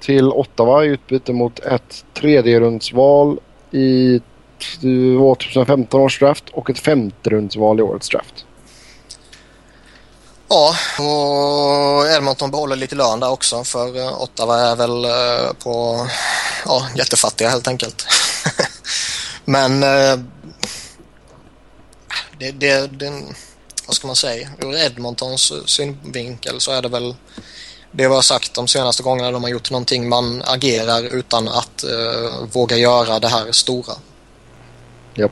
[0.00, 4.20] till Ottawa i utbyte mot ett tredjerundsval i
[4.80, 8.46] 2015 års draft och ett femterundsval i årets draft.
[10.48, 16.06] Ja, och Edmonton behåller lite lön där också för eh, Ottawa är väl eh, på
[16.64, 18.06] ja, jättefattiga helt enkelt.
[19.44, 20.18] Men eh,
[22.38, 23.22] det, det, det,
[23.86, 27.14] vad ska man säga, ur Edmontons synvinkel så är det väl
[27.92, 30.08] det vi har sagt de senaste gångerna de har gjort någonting.
[30.08, 33.94] Man agerar utan att uh, våga göra det här stora.
[35.16, 35.30] Yep.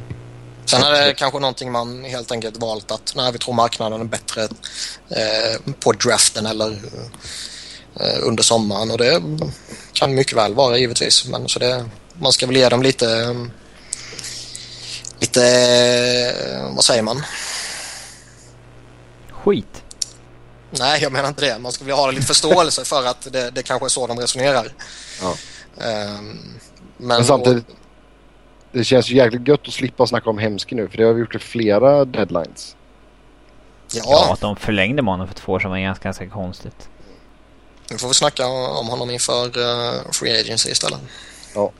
[0.66, 4.04] Sen är det kanske någonting man helt enkelt valt att när vi tror marknaden är
[4.04, 4.42] bättre
[5.08, 6.80] eh, på draften eller
[8.00, 9.22] eh, under sommaren och det
[9.92, 11.26] kan mycket väl vara givetvis.
[11.26, 11.84] Men så det,
[12.18, 13.36] man ska väl ge dem lite,
[15.20, 16.34] lite,
[16.74, 17.22] vad säger man?
[19.30, 19.82] Skit.
[20.70, 21.58] Nej, jag menar inte det.
[21.58, 24.72] Man ska väl ha lite förståelse för att det, det kanske är så de resonerar.
[25.20, 25.28] Ja.
[25.28, 26.58] Um,
[26.96, 27.64] men, men samtidigt,
[28.72, 31.20] det känns ju jäkligt gött att slippa snacka om Hemski nu för det har vi
[31.20, 32.76] gjort i flera deadlines.
[33.94, 34.02] Ja.
[34.06, 36.88] ja, att de förlängde med honom för två år sedan var ganska, ganska konstigt.
[37.90, 41.00] Nu får vi snacka om honom inför uh, Free Agency istället.
[41.54, 41.72] Ja.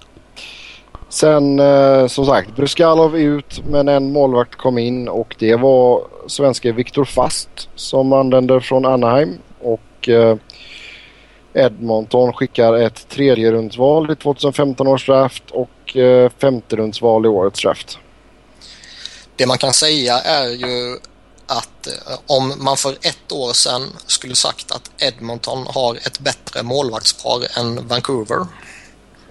[1.09, 6.73] Sen eh, som sagt, Bryskalov ut men en målvakt kom in och det var svenske
[6.73, 9.39] Viktor Fast som anländer från Anaheim.
[9.61, 10.37] Och eh,
[11.57, 17.63] Edmonton skickar ett tredje rundsval i 2015 års draft och eh, femte rundsval i årets
[17.63, 17.99] draft.
[19.37, 20.99] Det man kan säga är ju
[21.47, 26.63] att eh, om man för ett år sedan skulle sagt att Edmonton har ett bättre
[26.63, 28.47] målvaktspar än Vancouver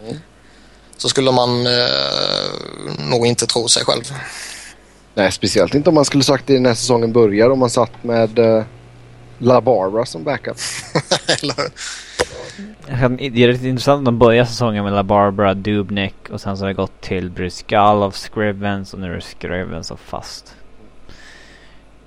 [0.03, 0.17] mm.
[0.97, 4.03] så skulle man eh, nog inte tro sig själv.
[5.13, 8.39] Nej, speciellt inte om man skulle sagt det när säsongen börjar om man satt med
[8.39, 8.63] eh,
[9.37, 10.57] La Barbara som backup.
[12.87, 16.63] Det är rätt intressant att de börjar säsongen med La Barbara, Dubnik och sen så
[16.63, 20.55] har det gått till Bryskalov, Scrivens och nu är det Scrivens och Fast.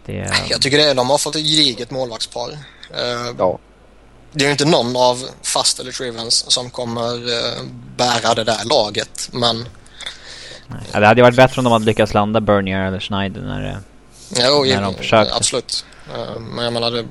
[0.06, 0.32] Det...
[0.50, 2.48] Jag tycker det är, de har fått ett gediget målvaktspar.
[2.50, 3.58] Uh, ja.
[4.32, 7.62] Det är ju inte någon av Fast eller Scrivens som kommer uh,
[7.96, 9.68] bära det där laget men...
[10.92, 13.78] Ja, det hade varit bättre om de hade lyckats landa Bernier eller Schneider när, det,
[14.36, 15.34] jo, när de försökte.
[15.34, 15.84] Absolut.
[16.16, 17.04] Uh, men jag menar, det,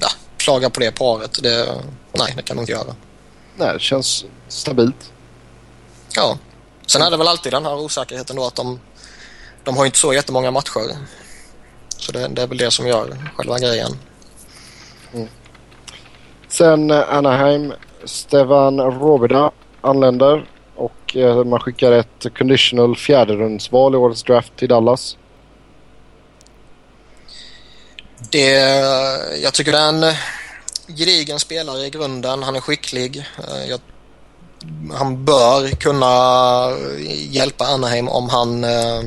[0.00, 1.74] ja, klaga på det paret, det,
[2.12, 2.94] nej det kan man inte göra.
[3.56, 5.12] Nej, det känns stabilt.
[6.16, 6.38] Ja.
[6.86, 8.80] Sen är det väl alltid den här osäkerheten då att de,
[9.64, 10.96] de har inte så jättemånga matcher.
[11.88, 13.98] Så det, det är väl det som gör själva grejen.
[15.14, 15.28] Mm.
[16.48, 17.72] Sen eh, Anaheim,
[18.04, 25.16] Stevan Robida anländer och eh, man skickar ett conditional fjärderundsval i årets draft till Dallas.
[28.30, 28.50] Det,
[29.42, 30.16] jag tycker det är en eh,
[30.86, 32.42] gedigen spelare i grunden.
[32.42, 33.18] Han är skicklig.
[33.18, 33.80] Eh, jag,
[34.92, 36.04] han bör kunna
[37.30, 39.02] hjälpa Anaheim om han eh,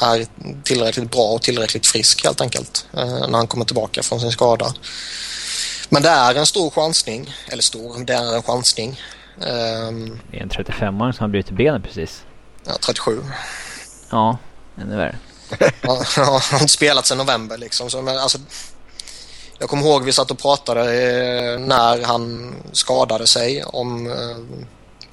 [0.00, 0.26] är
[0.62, 4.74] tillräckligt bra och tillräckligt frisk helt enkelt när han kommer tillbaka från sin skada.
[5.88, 9.00] Men det är en stor chansning, eller stor, det är en chansning.
[9.40, 12.22] Ehm, det är en 35-åring som har brutit benet precis.
[12.64, 13.22] Ja, 37.
[14.10, 14.38] Ja,
[14.80, 15.18] ännu värre
[15.80, 17.90] han har inte spelat sedan november liksom.
[17.90, 18.38] Så, men, alltså,
[19.58, 24.68] jag kommer ihåg vi satt och pratade eh, när han skadade sig om eh,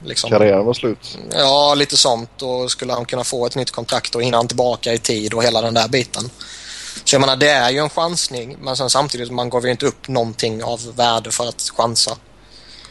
[0.08, 1.17] liksom, Karriären var slut?
[1.32, 2.41] Ja, lite sånt.
[2.41, 5.43] Och skulle han kunna få ett nytt kontrakt och hinna han tillbaka i tid och
[5.43, 6.30] hela den där biten.
[7.04, 9.86] Så jag menar, det är ju en chansning men sen samtidigt man gav ju inte
[9.86, 12.17] upp någonting av värde för att chansa.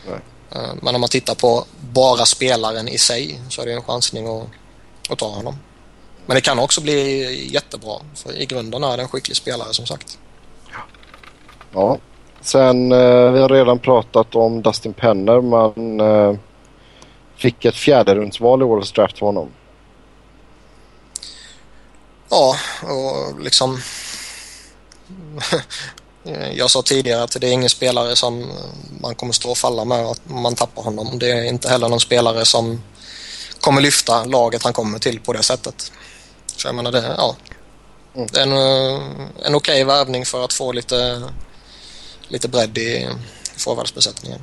[0.09, 0.21] Nej.
[0.55, 4.27] Eh, men om man tittar på bara spelaren i sig så är det en chansning
[4.27, 4.49] att,
[5.11, 5.59] att ta honom.
[6.27, 8.01] Men det kan också bli jättebra.
[8.15, 10.19] För i grunden är det en skicklig spelare som sagt.
[11.73, 11.99] Ja.
[12.41, 15.41] Sen eh, vi har redan pratat om Dustin Penner.
[15.41, 16.35] Man eh,
[17.37, 19.49] fick ett fjärderumsval i årets draft för honom.
[22.29, 23.81] Ja, och liksom...
[26.55, 28.51] Jag sa tidigare att det är ingen spelare som
[29.01, 31.19] man kommer stå och falla med om man tappar honom.
[31.19, 32.83] Det är inte heller någon spelare som
[33.61, 35.93] kommer lyfta laget han kommer till på det sättet.
[36.57, 37.37] Så jag menar det, ja.
[38.15, 38.29] Mm.
[38.33, 38.53] Det är en,
[39.45, 41.23] en okej okay värvning för att få lite,
[42.29, 43.09] lite bredd i
[43.57, 44.41] forwardsbesättningen.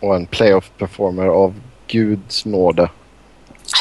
[0.00, 2.90] Och en playoff performer av guds nåde.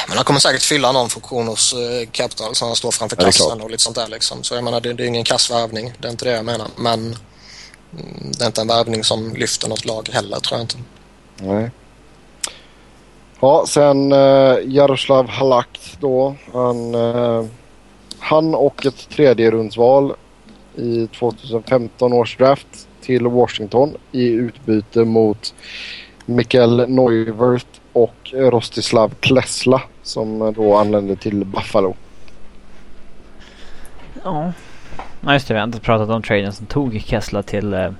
[0.07, 3.25] Men han kommer säkert fylla någon funktion hos uh, Capital som han står framför ja,
[3.25, 4.43] kassen och lite sånt där liksom.
[4.43, 5.93] Så jag menar det, det är ingen kassvärvning.
[5.99, 6.67] Det är inte det jag menar.
[6.77, 10.77] Men mm, det är inte en värvning som lyfter något lag heller tror jag inte.
[11.35, 11.71] Nej.
[13.41, 16.35] Ja, sen uh, Jaroslav Halak då.
[16.53, 17.45] Han, uh,
[18.19, 20.13] han och ett tredje rundsval
[20.75, 25.53] i 2015 års draft till Washington i utbyte mot
[26.25, 31.95] Mikael Neuwirth och Rostislav Klesla som då anlände till Buffalo.
[34.23, 34.51] Ja,
[35.21, 35.53] ja just det.
[35.53, 37.91] Vi har inte pratat om traden som tog Kessla till, uh,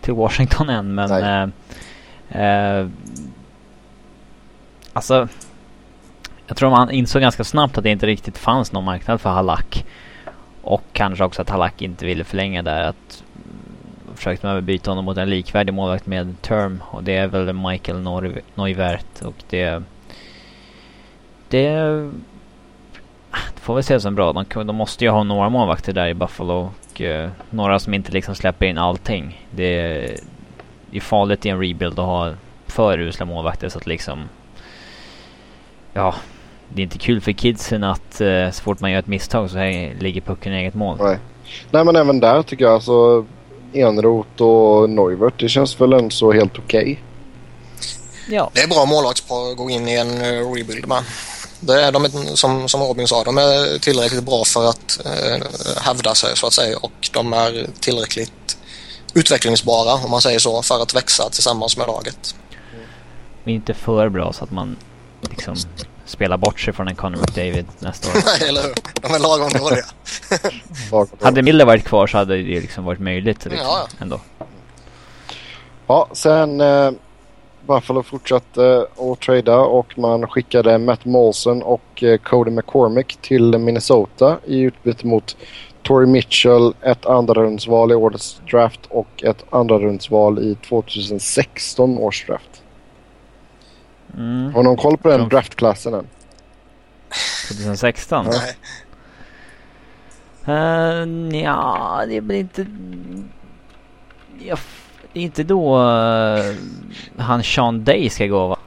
[0.00, 1.52] till Washington än men
[4.96, 5.28] Alltså,
[6.46, 9.84] jag tror man insåg ganska snabbt att det inte riktigt fanns någon marknad för Halak.
[10.62, 12.80] Och kanske också att Halak inte ville förlänga där.
[12.80, 13.24] Att
[14.14, 16.82] försökte man byta honom mot en likvärdig målvakt med Term.
[16.90, 18.00] Och det är väl Michael
[18.54, 19.22] Neuvert.
[19.22, 19.82] Och det...
[21.48, 21.70] Det...
[23.54, 24.32] Det får väl ses som bra.
[24.32, 26.70] De, de måste ju ha några målvakter där i Buffalo.
[26.90, 29.46] Och eh, några som inte liksom släpper in allting.
[29.50, 29.90] Det,
[30.90, 32.32] det är farligt i en rebuild att ha
[32.66, 34.28] för usla målvakter så att liksom
[35.96, 36.14] ja,
[36.68, 39.58] det är inte kul för kidsen att uh, så fort man gör ett misstag så
[39.58, 40.98] här, ligger pucken i eget mål.
[41.00, 41.18] Nej.
[41.70, 43.26] Nej men även där tycker jag alltså
[43.72, 46.82] Enrot och Neuvert det känns väl ändå så helt okej.
[46.82, 46.96] Okay.
[48.36, 48.50] Ja.
[48.54, 51.02] Det är bra målvaktspar att gå in i en uh, rebuild med.
[51.60, 55.46] Det är de, som, som Robin sa, de är tillräckligt bra för att uh,
[55.82, 58.58] hävda sig så att säga och de är tillräckligt
[59.14, 62.34] utvecklingsbara om man säger så för att växa tillsammans med laget.
[63.44, 64.76] inte för bra så att man
[65.30, 65.56] liksom
[66.04, 68.14] spelar bort sig från en Conor McDavid nästa år.
[68.40, 68.74] Nej, eller hur?
[69.00, 69.84] De är lagom dåliga.
[71.20, 74.20] hade Miller varit kvar så hade det liksom varit möjligt liksom, Ja, ändå.
[75.86, 76.90] Ja, sen eh,
[77.66, 84.38] Buffalo fortsatte att trada och man skickade Matt Molson och eh, Cody McCormick till Minnesota
[84.46, 85.36] i utbyte mot
[85.82, 92.62] Tory Mitchell, ett andrarumsval i årets draft och ett andrarumsval i 2016 års draft.
[94.14, 94.54] Mm.
[94.54, 96.06] Har någon koll på den draftklassen än?
[97.48, 98.26] 2016?
[98.26, 98.56] Nej.
[100.48, 102.66] Uh, ja, det blir inte...
[104.38, 106.54] Ja, f- det är inte då uh,
[107.16, 108.58] han Sean Day ska gå va?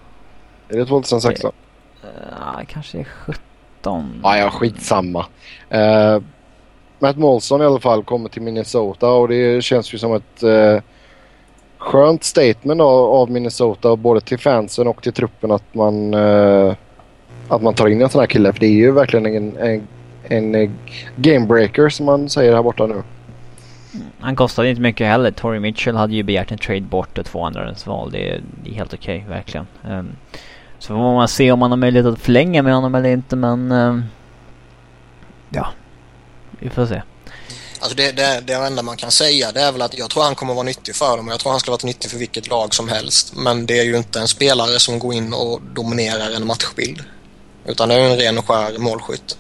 [0.70, 1.52] Är det 2016?
[2.04, 4.20] Uh, kanske 17?
[4.24, 5.26] Ja, ja, skitsamma.
[5.74, 6.22] Uh,
[7.00, 10.44] Matt Molson i alla fall kommer till Minnesota och det känns ju som ett
[11.80, 16.74] skönt statement av, av Minnesota både till fansen och till truppen att man, uh,
[17.48, 18.54] att man tar in en sån här kille.
[18.54, 19.58] För det är ju verkligen en,
[20.24, 20.76] en, en,
[21.16, 23.04] gamebreaker som man säger här borta nu.
[24.20, 25.32] Han kostade inte mycket heller.
[25.32, 28.12] Tory Mitchell hade ju begärt en trade bort och två andra val.
[28.12, 29.68] Det är, det är helt okej, verkligen.
[29.90, 30.12] Um,
[30.80, 33.72] så får man se om man har möjlighet att förlänga med honom eller inte, men...
[33.72, 34.04] Um,
[35.50, 35.68] ja,
[36.60, 37.02] vi får se.
[37.80, 40.36] Alltså det, det, det enda man kan säga det är väl att jag tror han
[40.36, 42.74] kommer vara nyttig för dem och jag tror han skulle vara nyttig för vilket lag
[42.74, 43.36] som helst.
[43.36, 47.04] Men det är ju inte en spelare som går in och dominerar en matchbild.
[47.66, 49.38] Utan det är en ren och skär målskytt.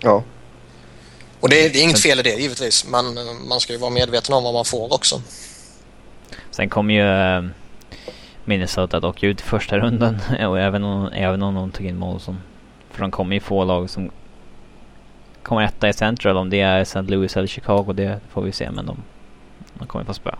[0.00, 0.24] Ja.
[1.40, 3.90] Och det, det är inget fel i det givetvis men eh, man ska ju vara
[3.90, 5.22] medveten om vad man får också.
[6.50, 7.50] Sen kommer ju eh,
[8.44, 12.40] Minnesota dock ut i första runden och även om, även om de tog in Molson.
[12.90, 14.10] För de kommer ju få lag som
[15.42, 16.36] kommer etta i Central.
[16.36, 17.02] Om det är St.
[17.02, 19.02] Louis eller Chicago det får vi se men de,
[19.74, 20.30] de kommer få spö.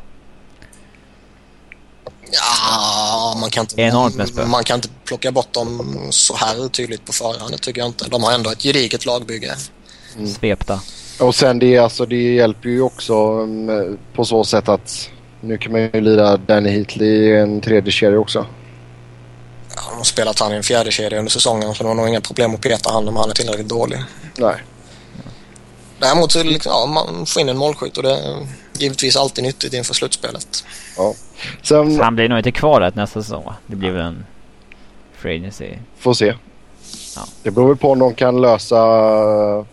[2.32, 4.46] Ja, man kan inte, Enormt med spö.
[4.46, 7.52] man kan inte plocka bort dem så här tydligt på förhand.
[7.52, 8.08] Det tycker jag inte.
[8.08, 9.54] De har ändå ett gediget lagbygge.
[10.16, 10.26] Mm.
[10.28, 10.80] Svepta.
[11.20, 15.10] Och sen det, alltså, det hjälper ju också um, på så sätt att
[15.40, 18.46] nu kan man ju lira Danny Heatley i en tredje kedja också.
[19.76, 22.08] Ja, de har spelat han i en fjärde kedja under säsongen så de har nog
[22.08, 23.98] inga problem att peta han om han är tillräckligt dålig.
[24.36, 24.54] Nej.
[26.00, 28.46] Däremot så liksom, ja, man får in en målskytt och det är
[28.78, 30.64] givetvis alltid nyttigt inför slutspelet.
[31.62, 33.52] Sen Så han blir nog inte kvar rätt nästa säsong?
[33.66, 34.26] Det blir väl en
[35.12, 35.74] free agency.
[35.98, 36.34] får se.
[37.16, 37.22] Ja.
[37.42, 38.76] Det beror väl på om de kan lösa
[39.58, 39.64] uh,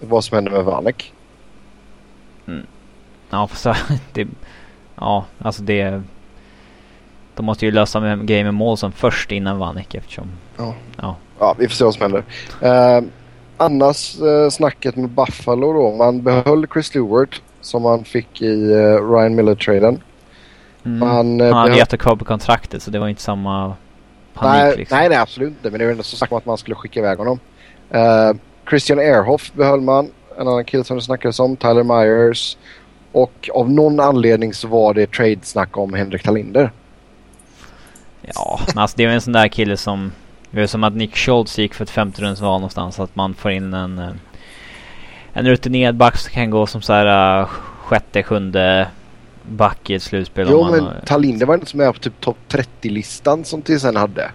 [0.00, 1.12] vad som händer med Vanek.
[3.30, 3.74] Ja, för så,
[4.12, 4.28] det,
[4.94, 6.02] ja, alltså det...
[7.34, 10.30] De måste ju lösa med grejer med Molson först innan Vanek eftersom...
[10.56, 10.74] Ja.
[10.96, 11.16] Ja.
[11.38, 12.24] Ja, vi får se vad som händer.
[12.98, 13.08] Uh,
[13.60, 15.96] annars uh, snacket med Buffalo då.
[15.96, 20.02] Man behöll Chris Stewart som man fick i uh, Ryan Miller-traden.
[20.84, 20.98] Mm.
[20.98, 23.74] Man, eh, han hade behöll- jättekvar kvar på kontraktet så det var inte samma
[24.34, 24.98] panik Nej, liksom.
[24.98, 25.70] nej, nej, absolut inte.
[25.70, 27.38] Men det var ändå så om att man skulle skicka iväg honom.
[27.94, 28.36] Uh,
[28.68, 30.10] Christian Ehrhoff behöll man.
[30.38, 31.56] En annan kille som det snackades om.
[31.56, 32.56] Tyler Myers.
[33.12, 36.72] Och av någon anledning så var det trade-snack om Henrik Talinder.
[38.22, 40.12] Ja, men alltså det är en sån där kille som...
[40.50, 43.00] Det är som att Nick Schultz gick för ett femterumsval någonstans.
[43.00, 43.98] Att man får in en...
[43.98, 44.08] eh,
[45.32, 47.46] En rutinerad back som kan gå som så här eh,
[47.82, 48.88] sjätte, sjunde
[49.42, 50.48] back i ett slutspel.
[50.50, 54.30] Jo, men har- Talinder var inte med på typ topp 30-listan som TSN hade.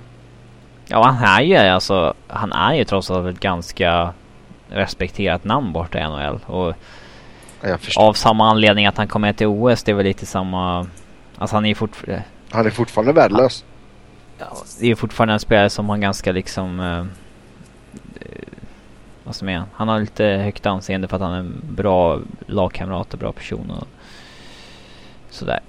[0.88, 2.13] Ja, han är ju alltså...
[2.28, 4.13] Han är ju trots allt ett ganska
[4.69, 6.39] respekterat namn borta i NHL.
[6.45, 6.73] Och
[7.62, 10.88] Ja, av samma anledning att han kom med till OS, det är väl lite samma...
[11.38, 12.23] Alltså han är ju fortfarande...
[12.51, 13.65] Han är fortfarande värdelös.
[14.37, 16.79] Ja, det är fortfarande en spelare som har ganska liksom...
[16.79, 16.99] Eh,
[18.19, 18.47] eh,
[19.23, 19.89] vad som är han?
[19.89, 23.87] Har lite högt anseende för att han är en bra lagkamrat och bra person och
[25.29, 25.59] sådär.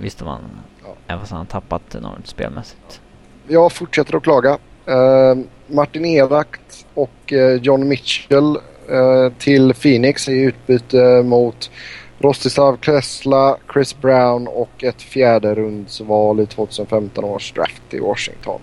[0.00, 0.40] Visste man.
[0.84, 0.94] Ja.
[1.06, 3.00] Även fast han har tappat enormt spelmässigt.
[3.48, 4.58] Jag fortsätter att klaga.
[4.86, 8.56] Eh, Martin Evakt och eh, John Mitchell
[8.88, 11.70] eh, till Phoenix i utbyte mot
[12.18, 18.60] Rostislav Klesla, Chris Brown och ett fjärde rundsval i 2015 års draft i Washington.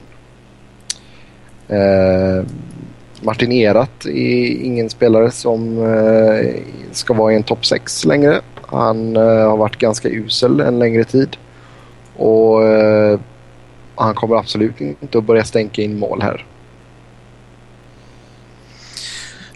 [1.68, 2.46] Eh,
[3.22, 6.54] Martin Erat är ingen spelare som eh,
[6.92, 8.42] ska vara i en topp 6 längre.
[8.62, 11.38] Han eh, har varit ganska usel en längre tid.
[12.18, 13.20] Och eh,
[13.96, 16.46] han kommer absolut inte att börja stänka in mål här.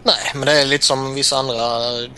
[0.10, 1.58] Nej, men det är lite som vissa andra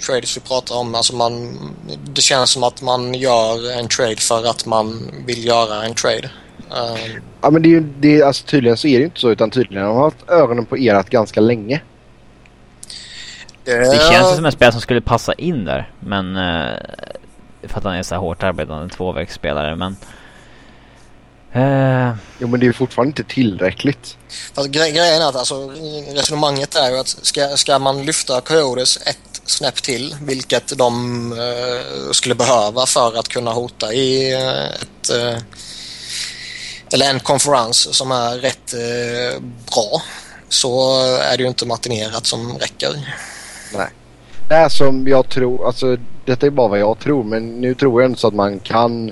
[0.07, 0.95] trades vi pratar om.
[0.95, 1.57] Alltså man,
[2.03, 6.31] det känns som att man gör en trade för att man vill göra en trade.
[6.71, 9.19] Eh, Ja, men det är ju, det är, alltså, tydligen så är det ju inte
[9.19, 11.81] så utan tydligen har de haft ögonen på erat ganska länge.
[13.63, 15.91] Det känns ju som en spelare som skulle passa in där.
[15.99, 16.35] Men...
[16.35, 16.77] Eh,
[17.63, 19.95] för att han är så här hårt arbetande tvåvägsspelare men...
[21.53, 22.17] Eh, Uh...
[22.39, 24.17] Jo men det är fortfarande inte tillräckligt.
[24.53, 25.71] Fast gre grejen är att alltså,
[26.13, 32.11] resonemanget är ju att ska, ska man lyfta Coyotes ett snäpp till, vilket de uh,
[32.11, 35.11] skulle behöva för att kunna hota i uh, ett
[36.93, 38.73] eller en konferens som är rätt
[39.65, 40.01] bra
[40.49, 43.15] så är det ju inte matinerat som räcker.
[43.73, 43.87] Nej.
[44.49, 48.01] Det är som jag tror, alltså detta är bara vad jag tror men nu tror
[48.01, 49.11] jag inte så att man kan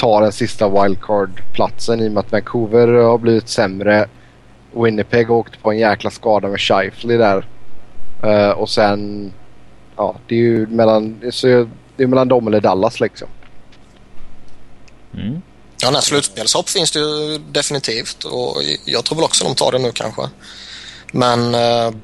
[0.00, 4.08] ta den sista wildcard-platsen i och med att Vancouver har blivit sämre.
[4.72, 7.46] Winnipeg har åkt på en jäkla skada med Scheifly där.
[8.24, 9.32] Uh, och sen,
[9.96, 11.46] ja det är ju mellan, så
[11.96, 13.28] det är mellan dem eller Dallas liksom.
[15.14, 15.42] Mm.
[15.82, 19.78] Ja, när slutspelshopp finns det ju definitivt och jag tror väl också de tar det
[19.78, 20.22] nu kanske.
[21.12, 21.40] Men...
[21.54, 21.94] Uh,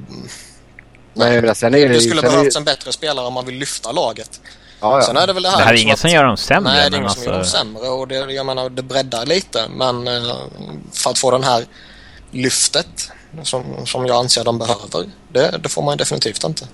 [1.13, 2.59] nej, men sen är det, det skulle behövts är...
[2.59, 4.41] en bättre spelare om man vill lyfta laget.
[4.81, 5.01] Ja, ja.
[5.01, 5.57] Sen är det väl det här...
[5.57, 6.73] Det här är inget som gör dem sämre.
[6.73, 7.23] Nej, det är inget alltså...
[7.23, 9.61] som gör dem sämre och det, jag menar, det breddar lite.
[9.69, 10.35] Men uh,
[10.93, 11.65] för att få den här
[12.31, 13.11] lyftet
[13.43, 16.67] som, som jag anser de behöver, det, det får man definitivt inte.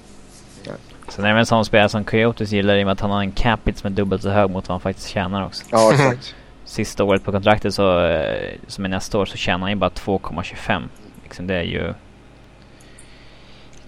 [1.10, 3.12] Sen är det väl en sån spelare som Coyotes gillar i och med att han
[3.12, 5.64] har en capita som är dubbelt så hög mot vad han faktiskt tjänar också.
[5.70, 6.36] Ja, exakt
[6.66, 9.90] sista året på kontraktet så, eh, som är nästa år så tjänar han ju bara
[9.90, 10.84] 2,25.
[11.24, 11.94] Liksom det är ju...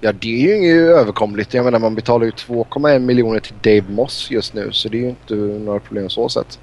[0.02, 1.54] Ja det är ju inget överkomligt.
[1.54, 5.02] Jag menar man betalar ju 2,1 miljoner till Dave Moss just nu så det är
[5.02, 6.60] ju inte några problem så sett.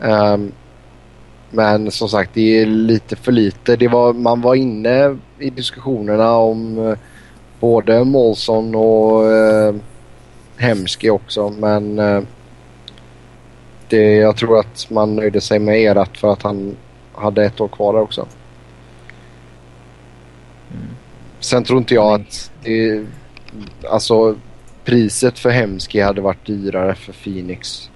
[0.00, 0.52] Um,
[1.50, 3.76] men som sagt det är lite för lite.
[3.76, 6.96] Det var, man var inne i diskussionerna om uh,
[7.60, 9.80] både Molson och eh, uh,
[10.56, 12.22] Hemski också men uh,
[13.88, 16.76] det, jag tror att man nöjde sig med Erat för att han
[17.12, 18.26] hade ett år kvar där också.
[20.72, 20.86] Mm.
[21.46, 23.06] Sen tror inte jag att det,
[23.90, 24.36] alltså
[24.84, 27.90] priset för Hemski hade varit dyrare för Phoenix.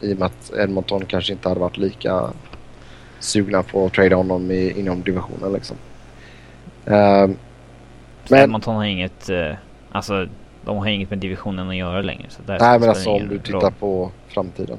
[0.00, 2.30] I och med att Edmonton kanske inte hade varit lika
[3.18, 5.76] sugna på att trada honom i, inom divisionen liksom.
[6.86, 7.36] Uh,
[8.28, 9.54] men Edmonton har inget, uh,
[9.92, 10.26] alltså
[10.64, 12.26] de har inget med divisionen att göra längre.
[12.28, 13.72] Så nej men alltså om du tittar roll.
[13.80, 14.78] på framtiden.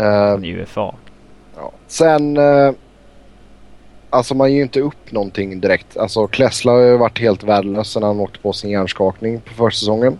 [0.00, 0.94] Uh, UFA.
[1.56, 1.72] Ja.
[1.86, 2.36] Sen...
[2.36, 2.72] Uh,
[4.12, 5.96] alltså man ger ju inte upp någonting direkt.
[5.96, 10.18] Alltså Klessla har ju varit helt värdelös sen han åkte på sin hjärnskakning på försäsongen.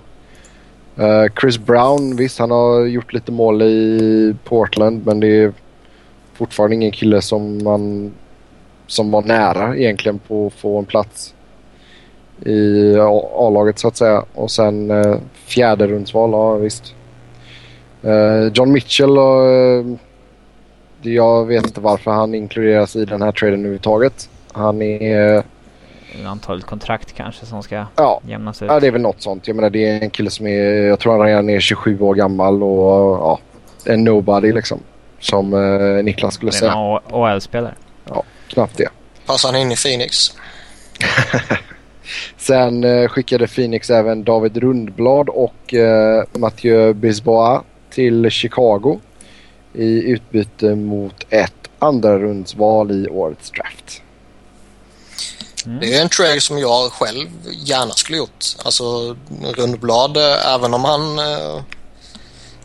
[0.98, 5.52] Uh, Chris Brown, visst han har gjort lite mål i Portland men det är
[6.34, 8.12] fortfarande ingen kille som man
[8.86, 11.34] som var nära egentligen på att få en plats
[12.46, 12.96] i
[13.34, 14.24] A-laget så att säga.
[14.34, 16.94] Och sen uh, fjärde rundsval, ja visst.
[18.04, 19.96] Uh, John Mitchell och uh,
[21.02, 24.28] jag vet inte varför han inkluderas i den här traden överhuvudtaget.
[24.52, 25.42] Han är...
[26.26, 28.68] Antalet kontrakt kanske som ska ja, jämnas ut.
[28.68, 29.46] Ja, det är väl något sånt.
[29.46, 32.14] Jag menar det är en kille som är, jag tror han redan är 27 år
[32.14, 33.38] gammal och ja,
[33.84, 34.80] en nobody liksom.
[35.20, 36.72] Som uh, Niklas skulle säga.
[36.72, 37.74] En AHL-spelare.
[38.08, 38.88] Ja, knappt det.
[39.26, 40.16] Passar han in i Phoenix?
[42.36, 49.00] Sen uh, skickade Phoenix även David Rundblad och uh, Mathieu Bisbois till Chicago
[49.74, 54.02] i utbyte mot ett andra rundsval i årets draft.
[55.66, 55.80] Mm.
[55.80, 58.44] Det är en trade som jag själv gärna skulle gjort.
[58.64, 60.16] Alltså Rundblad,
[60.54, 61.62] även om han eh,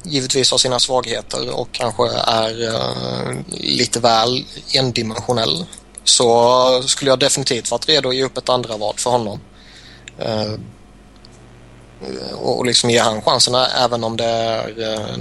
[0.04, 5.66] givetvis har sina svagheter och kanske är eh, lite väl endimensionell
[6.04, 9.40] så skulle jag definitivt varit redo att ge upp ett andra val för honom.
[10.20, 10.54] Eh,
[12.36, 15.18] och liksom ge han chansen även om det är eh,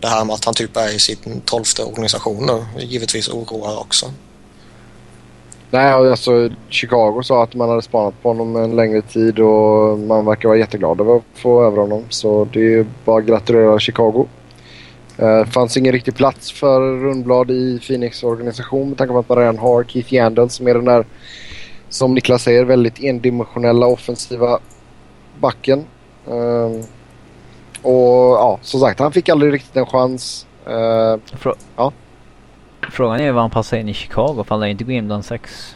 [0.00, 2.82] det här med att han typ är i sin tolfte organisation nu.
[2.82, 4.06] Givetvis oroar också.
[5.70, 10.26] Nej, alltså Chicago sa att man hade spanat på honom en längre tid och man
[10.26, 12.04] verkar vara jätteglad över att få över honom.
[12.08, 14.26] Så det är bara att gratulera Chicago.
[15.16, 19.28] Det uh, fanns ingen riktig plats för Rundblad i Phoenix organisation med tanke på att
[19.28, 21.06] man redan har Keith Yandel som är den där,
[21.88, 24.58] som Niklas säger, väldigt endimensionella offensiva
[25.40, 25.84] backen.
[26.26, 26.84] Eh,
[27.82, 30.46] och ja, som sagt, han fick aldrig riktigt en chans.
[30.68, 31.92] Uh, Frå ja.
[32.92, 34.44] Frågan är vad han passar in i Chicago.
[34.44, 35.74] För han lär inte gå in bland sex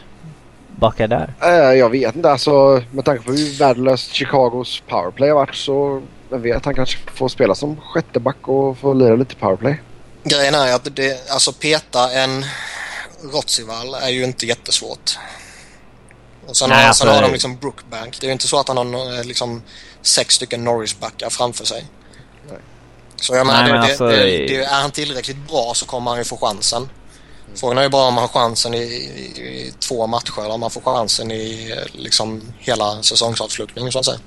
[0.75, 1.33] backar där.
[1.43, 2.31] Uh, jag vet inte.
[2.31, 6.75] Alltså, med tanke på hur värdelöst Chicagos powerplay har varit så jag vet att han
[6.75, 9.81] kanske får spela som sjätte back och få lira lite powerplay.
[10.23, 12.45] Grejen är att det, alltså peta en
[13.33, 15.17] Rotsival är ju inte jättesvårt.
[16.47, 18.19] Och sen, Nej, har, sen har de liksom Brookbank.
[18.19, 19.61] Det är ju inte så att han har eh, liksom
[20.07, 21.85] sex stycken Norrisbackar framför sig.
[22.49, 22.57] Nej.
[23.15, 26.11] Så jag menar, Nej, det, men alltså, det, det, är han tillräckligt bra så kommer
[26.11, 26.81] han ju få chansen.
[26.81, 27.57] Mm.
[27.57, 30.61] Frågan är ju bara om han har chansen i, i, i två matcher eller om
[30.61, 34.19] han får chansen i liksom hela säsongsavslutningen så att säga.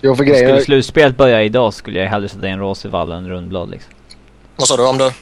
[0.00, 0.48] Jo, för grejen...
[0.48, 3.92] Skulle slutspelet börja idag skulle jag hellre sätta in Rosivall än Rundblad liksom.
[4.56, 5.12] Vad sa du om du?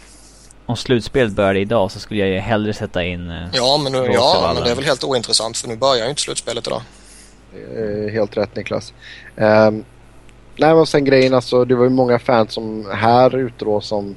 [0.66, 4.10] om slutspelet började idag så skulle jag ju hellre sätta in eh, Ja, men, nu,
[4.12, 6.82] ja, men det är väl helt ointressant för nu börjar ju inte slutspelet idag.
[7.54, 8.94] Eh, helt rätt Niklas.
[9.36, 9.84] Um,
[10.56, 14.14] nej och sen grejen alltså, det var ju många fans som här ute då som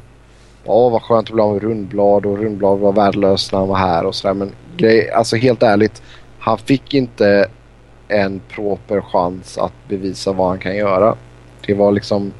[0.68, 3.76] Ja vad skönt att bli av med Rundblad och Rundblad var värdelös när han var
[3.76, 4.34] här och sådär.
[4.34, 6.02] Men grej, alltså helt ärligt.
[6.40, 7.50] Han fick inte
[8.08, 11.16] en proper chans att bevisa vad han kan göra.
[11.68, 12.34] Det var liksom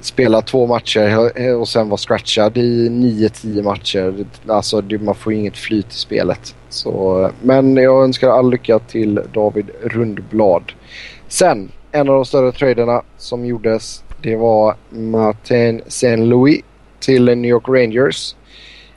[0.00, 4.26] spela två matcher och sen vara scratchad i 9-10 matcher.
[4.46, 6.54] Alltså man får ju inget flyt i spelet.
[6.76, 10.72] Så, men jag önskar all lycka till David Rundblad.
[11.28, 16.62] Sen, en av de större traderna som gjordes det var Martin Saint-Louis
[17.00, 18.36] till New York Rangers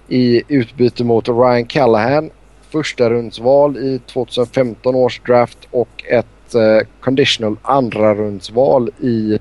[0.08, 2.30] i utbyte mot Ryan Callahan.
[2.70, 9.40] Första rundsval i 2015 års draft och ett eh, conditional andra rundsval i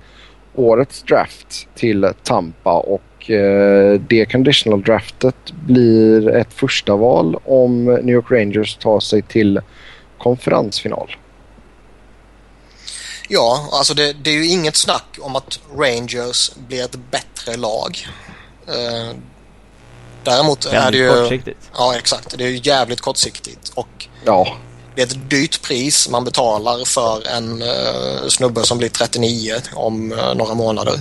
[0.54, 8.14] årets draft till Tampa och eh, det conditional draftet blir ett första val om New
[8.14, 9.60] York Rangers tar sig till
[10.18, 11.16] konferensfinal.
[13.28, 18.08] Ja, alltså det, det, är ju inget snack om att Rangers blir ett bättre lag.
[18.66, 19.16] Eh,
[20.24, 21.20] däremot jävligt är det ju...
[21.22, 21.70] kortsiktigt.
[21.74, 22.38] Ja, exakt.
[22.38, 24.56] Det är ju jävligt kortsiktigt och ja.
[24.94, 30.12] det är ett dyrt pris man betalar för en uh, snubbe som blir 39 om
[30.12, 30.94] uh, några månader.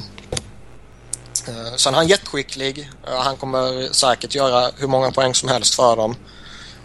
[1.50, 2.90] Uh, sen är han jätteskicklig.
[3.08, 6.16] Uh, han kommer säkert göra hur många poäng som helst för dem.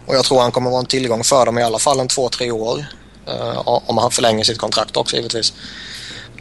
[0.05, 2.29] Och jag tror han kommer vara en tillgång för dem i alla fall en två,
[2.29, 2.85] tre år.
[3.27, 5.53] Uh, om han förlänger sitt kontrakt också givetvis.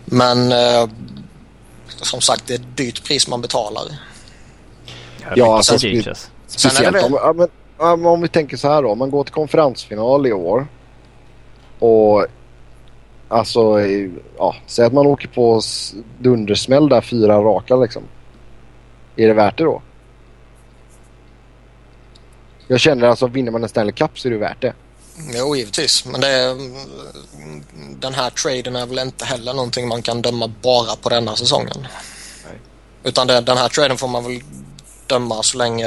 [0.05, 0.53] Men
[2.03, 3.85] som sagt, det är ett dyrt pris man betalar.
[5.37, 6.15] Ja, alltså, spe
[6.47, 7.49] speciellt om,
[7.79, 8.91] om, om vi tänker så här då.
[8.91, 10.67] Om man går till konferensfinal i år
[11.79, 12.27] och
[13.33, 13.81] alltså,
[14.39, 15.61] ja, säg att man åker på
[16.19, 18.03] dundersmäll där fyra raka liksom.
[19.17, 19.83] Är det värt det då?
[22.69, 24.75] Jag känner alltså vinner man en Stanley Cup så är det värt det.
[25.35, 26.05] Jo, givetvis.
[26.05, 26.57] Men det är,
[28.01, 31.77] den här traden är väl inte heller någonting man kan döma bara på denna säsongen.
[31.81, 32.59] Nej.
[33.05, 34.43] Utan det, den här traden får man väl
[35.07, 35.87] döma så länge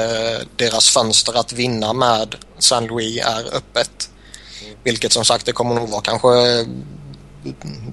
[0.56, 4.10] deras fönster att vinna med San Louis är öppet.
[4.64, 4.76] Mm.
[4.82, 6.28] Vilket som sagt det kommer nog vara kanske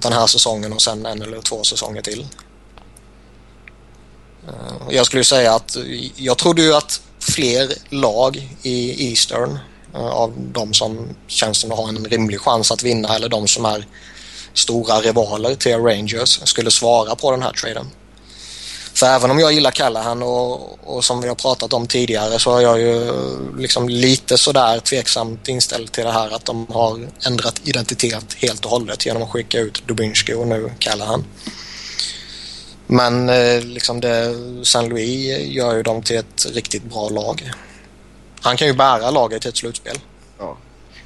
[0.00, 2.26] den här säsongen och sen en eller två säsonger till.
[4.48, 5.76] Eh, jag skulle säga att
[6.16, 9.58] jag trodde ju att fler lag i Eastern
[9.94, 13.48] eh, av de som känns som att ha en rimlig chans att vinna eller de
[13.48, 13.86] som är
[14.54, 17.86] stora rivaler till Rangers skulle svara på den här traden.
[18.94, 22.56] För även om jag gillar Callahan och, och som vi har pratat om tidigare så
[22.56, 27.00] är jag ju eh, liksom lite sådär tveksamt inställd till det här att de har
[27.26, 31.24] ändrat identitet helt och hållet genom att skicka ut Dubinsky och nu Callahan.
[32.86, 37.50] Men eh, liksom det, San Louis gör ju dem till ett riktigt bra lag.
[38.40, 39.98] Han kan ju bära laget till ett slutspel.
[40.38, 40.56] Ja.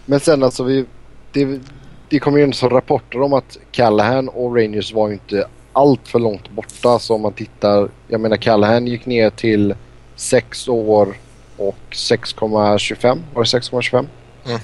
[0.06, 0.84] Men sen alltså, vi,
[1.32, 1.60] det,
[2.08, 5.48] det kommer ju in som rapporter om att Callahan och Rangers var ju inte
[5.78, 6.98] allt för långt borta.
[6.98, 9.74] Så om man tittar, jag menar Callahan gick ner till
[10.16, 11.14] 6 år
[11.56, 13.18] och 6,25.
[13.34, 14.06] Var det 6,25?
[14.46, 14.60] Mm.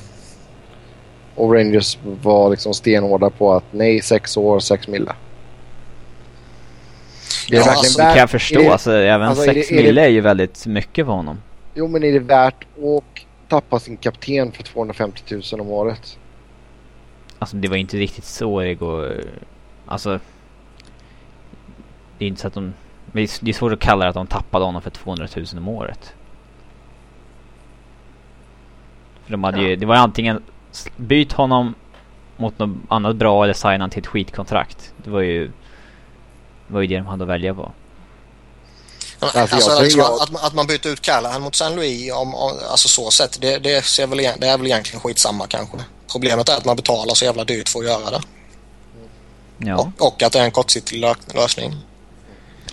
[1.34, 5.12] Och Rangers var liksom stenhårda på att nej, 6 år, 6 mille.
[7.50, 8.60] Det är ja, alltså, värt, kan jag förstå.
[8.60, 11.38] Det, alltså, även 6 alltså, mille är ju väldigt mycket för honom.
[11.74, 16.18] Jo, men är det värt att tappa sin kapten för 250 000 om året?
[17.38, 19.24] Alltså det var inte riktigt så det går.
[19.86, 20.20] Alltså.
[22.18, 22.74] Det är inte så att de...
[23.12, 26.14] Det är svårt att kalla det att de tappade honom för 200 000 om året.
[29.24, 29.68] För de hade ja.
[29.68, 30.42] ju, det var antingen
[30.96, 31.74] byt honom
[32.36, 34.92] mot något annat bra eller signa till ett skitkontrakt.
[35.04, 35.46] Det var ju...
[36.66, 37.72] Det var ju det de hade att välja på.
[39.18, 40.12] Alltså, alltså, alltså jag...
[40.22, 43.58] att, att, man byter ut Callahan mot San Louis, om, om, alltså så sett, det,
[43.58, 45.76] det, ser väl, det är väl egentligen skitsamma kanske.
[46.12, 48.20] Problemet är att man betalar så jävla dyrt för att göra det.
[49.58, 49.76] Ja.
[49.98, 51.04] Och, och att det är en kortsiktig
[51.34, 51.74] lösning.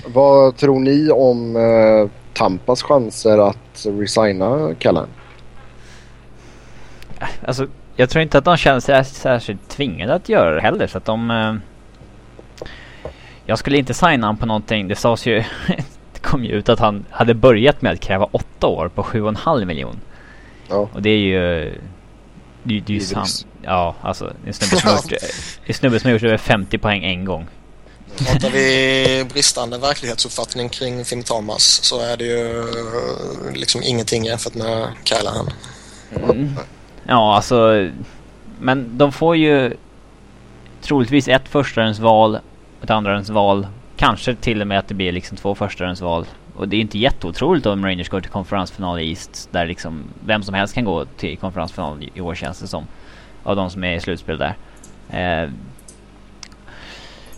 [0.06, 5.08] Vad tror ni om eh, Tampas chanser att resigna Callahan?
[7.46, 10.98] Alltså, jag tror inte att de känner sig särskilt tvingade att göra det heller så
[10.98, 11.32] att de...
[11.32, 11.56] Eh,
[13.46, 14.88] jag skulle inte signa honom på någonting.
[14.88, 15.44] Det sades ju
[16.22, 20.00] kom ju ut att han hade börjat med att kräva åtta år på 7,5 miljon.
[20.70, 20.90] Ja.
[20.94, 21.72] Och det är ju...
[22.64, 23.48] Det, det är ju sant.
[23.62, 25.24] Ja, alltså en snubbe som har gjort,
[25.66, 27.48] en snubbe som har gjort över 50 poäng en gång.
[28.26, 34.56] Pratar vi bristande verklighetsuppfattning kring Fim Thomas så är det ju eh, liksom ingenting jämfört
[34.56, 35.50] med Callahan.
[36.24, 36.56] Mm.
[37.08, 37.90] Ja, alltså...
[38.60, 39.74] Men de får ju
[40.82, 42.40] troligtvis ett förstahandsval,
[42.82, 43.68] ett andrahandsval
[44.02, 45.56] Kanske till och med att det blir liksom två
[46.02, 49.50] val Och det är inte jätteotroligt om Rangers går till konferensfinal i East.
[49.52, 52.88] Där liksom vem som helst kan gå till konferensfinal i år känns det som.
[53.44, 54.56] Av de som är i slutspel där.
[55.10, 55.50] Eh,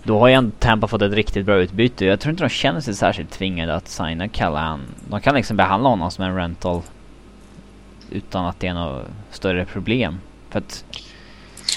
[0.03, 2.05] då har ju Tampa fått ett riktigt bra utbyte.
[2.05, 4.81] Jag tror inte de känner sig särskilt tvingade att signa Callahan.
[5.09, 6.81] De kan liksom behandla honom som en rental
[8.11, 10.21] utan att det är något större problem.
[10.49, 10.83] För att...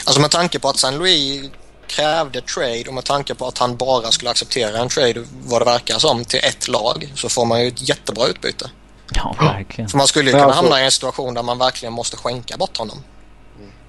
[0.06, 1.50] Alltså med tanke på att San Louis
[1.86, 5.64] krävde trade och med tanke på att han bara skulle acceptera en trade vad det
[5.64, 8.70] verkar som till ett lag så får man ju ett jättebra utbyte.
[9.14, 9.88] Ja, verkligen.
[9.88, 10.62] För man skulle ju kunna alltså...
[10.62, 12.98] hamna i en situation där man verkligen måste skänka bort honom.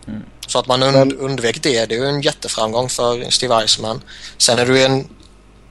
[0.08, 0.24] Mm.
[0.47, 1.18] Så att man und Men...
[1.18, 1.89] undvek det.
[1.89, 4.01] Det är ju en jätteframgång för Steve Eisenman.
[4.38, 5.08] Sen är det ju en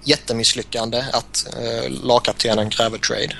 [0.05, 3.37] jättemisslyckande att eh, lagkaptenen kräver trade.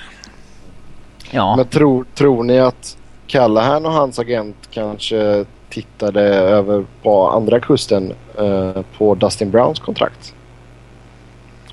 [1.31, 1.55] Ja.
[1.55, 8.13] Men tror, tror ni att Callahan och hans agent kanske tittade över på andra kusten
[8.37, 10.33] eh, på Dustin Browns kontrakt?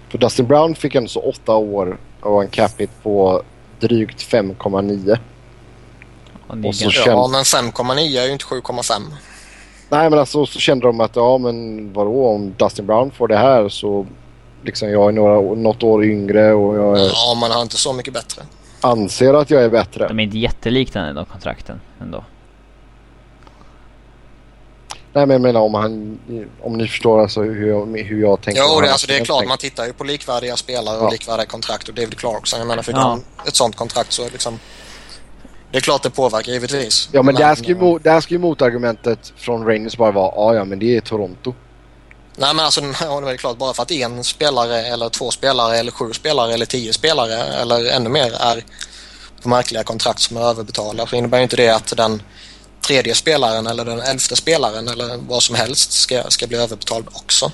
[0.09, 3.43] För Dustin Brown fick ändå så åtta år och en capita på
[3.81, 5.19] drygt 5,9.
[6.49, 9.03] Ja, ja, men 5,9 är ju inte 7,5.
[9.89, 13.37] Nej, men alltså så kände de att ja, men vadå om Dustin Brown får det
[13.37, 14.07] här så
[14.63, 17.05] liksom jag är några, något år yngre och jag är...
[17.05, 18.43] Ja, man har inte så mycket bättre.
[18.81, 20.09] Anser att jag är bättre.
[20.09, 22.25] De är inte jätteliknande de kontrakten ändå.
[25.13, 26.19] Nej men jag menar om han,
[26.63, 28.63] om ni förstår alltså hur jag, hur jag tänker.
[28.63, 29.49] Jo, det, alltså, det är klart tänker.
[29.49, 31.11] man tittar ju på likvärdiga spelare och ja.
[31.11, 32.59] likvärdiga kontrakt och David Clarkson.
[32.59, 33.19] Jag menar för ja.
[33.47, 34.59] ett sånt kontrakt så är liksom
[35.75, 37.09] det är klart det påverkar givetvis.
[37.13, 40.55] Ja men, men där, ska ju, där ska ju motargumentet från Rangers bara vara ja
[40.55, 41.55] ja men det är Toronto.
[42.37, 42.87] Nej men alltså det
[43.33, 46.93] är klart bara för att en spelare eller två spelare eller sju spelare eller tio
[46.93, 48.65] spelare eller ännu mer är
[49.43, 52.23] på märkliga kontrakt som är överbetalda så innebär inte det att den
[52.87, 57.53] tredje spelaren eller den elfte spelaren eller vad som helst ska, ska bli överbetald också.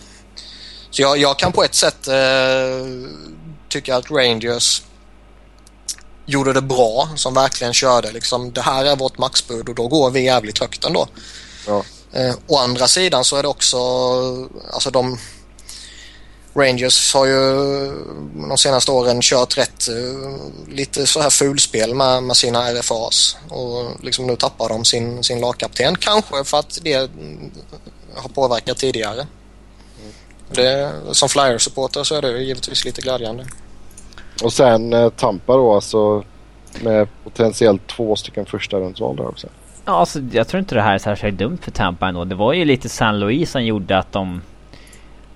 [0.90, 2.86] Så jag, jag kan på ett sätt eh,
[3.68, 4.82] tycka att Rangers
[6.26, 10.10] gjorde det bra som verkligen körde liksom det här är vårt maxbud och då går
[10.10, 11.08] vi jävligt högt ändå.
[11.66, 11.84] Ja.
[12.12, 13.78] Eh, å andra sidan så är det också
[14.72, 15.18] alltså de
[16.54, 17.42] Rangers har ju
[18.48, 24.04] de senaste åren kört rätt eh, lite så här fulspel med, med sina RFAs och
[24.04, 25.96] liksom nu tappar de sin, sin lagkapten.
[25.96, 27.10] Kanske för att det
[28.14, 29.26] har påverkat tidigare.
[30.52, 33.46] Det, som Flyers-supporter så är det givetvis lite glädjande.
[34.42, 36.24] Och sen eh, Tampa då alltså
[36.82, 39.46] med potentiellt två stycken första rundsval där också.
[39.84, 42.24] Ja, alltså, jag tror inte det här är särskilt dumt för Tampa ändå.
[42.24, 44.42] Det var ju lite San Luis som gjorde att de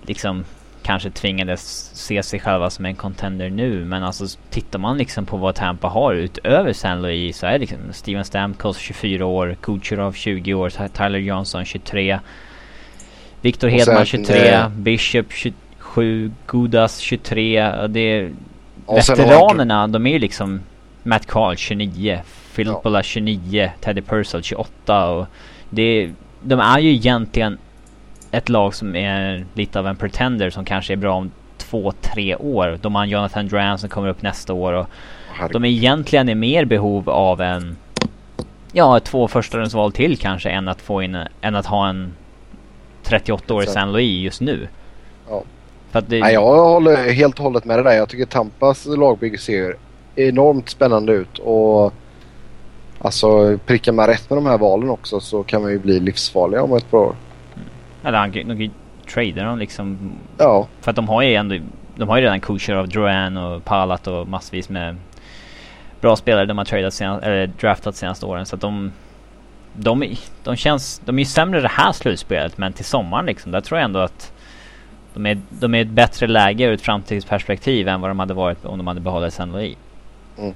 [0.02, 0.44] liksom
[0.82, 3.84] kanske tvingades se sig själva som en contender nu.
[3.84, 7.58] Men alltså tittar man liksom på vad Tampa har utöver San Luis så är det
[7.58, 12.20] liksom Steven Stamkos 24 år, Kucherov 20 år, Tyler Johnson 23.
[13.40, 17.86] Victor Hedman 23, eh, Bishop 27, Gudas 23.
[17.86, 18.32] Det är
[18.86, 20.60] veteranerna, de är ju liksom
[21.02, 23.02] Matt Carl 29, Filippola ja.
[23.02, 25.26] 29, Teddy Purcell 28 och
[25.70, 26.10] det,
[26.42, 27.58] de är ju egentligen
[28.30, 32.36] ett lag som är lite av en pretender som kanske är bra om två, tre
[32.36, 32.78] år.
[32.82, 34.86] De har Jonathan Dran som kommer upp nästa år och
[35.32, 35.52] Herregud.
[35.52, 37.76] de är egentligen i mer behov av en
[38.76, 42.12] Ja, två första till kanske än att få in, än att ha en
[43.04, 44.68] 38-årig San Louis just nu.
[45.28, 45.42] Ja.
[46.00, 46.20] Det...
[46.20, 47.92] Nej, jag håller helt och hållet med dig där.
[47.92, 49.76] Jag tycker Tampas lagbygge ser
[50.14, 51.92] enormt spännande ut och
[52.98, 56.62] alltså prickar man rätt med de här valen också så kan man ju bli livsfarliga
[56.62, 57.16] om ett par år.
[58.04, 58.70] Eller han de kan ju
[59.14, 60.12] trada dem liksom.
[60.38, 60.66] Ja.
[60.80, 61.58] För att de har ju ändå,
[61.96, 64.96] de har ju redan coacher av Drouin och Palat och massvis med
[66.00, 68.92] bra spelare de har tradat senast, eller draftat senaste åren så att de
[69.76, 73.60] de, de känns, de är ju sämre det här slutspelet men till sommaren liksom, där
[73.60, 74.32] tror jag ändå att
[75.14, 78.64] de är, de är ett bättre läge ur ett framtidsperspektiv än vad de hade varit
[78.64, 79.76] om de hade behållit San Louis.
[80.38, 80.54] Mm.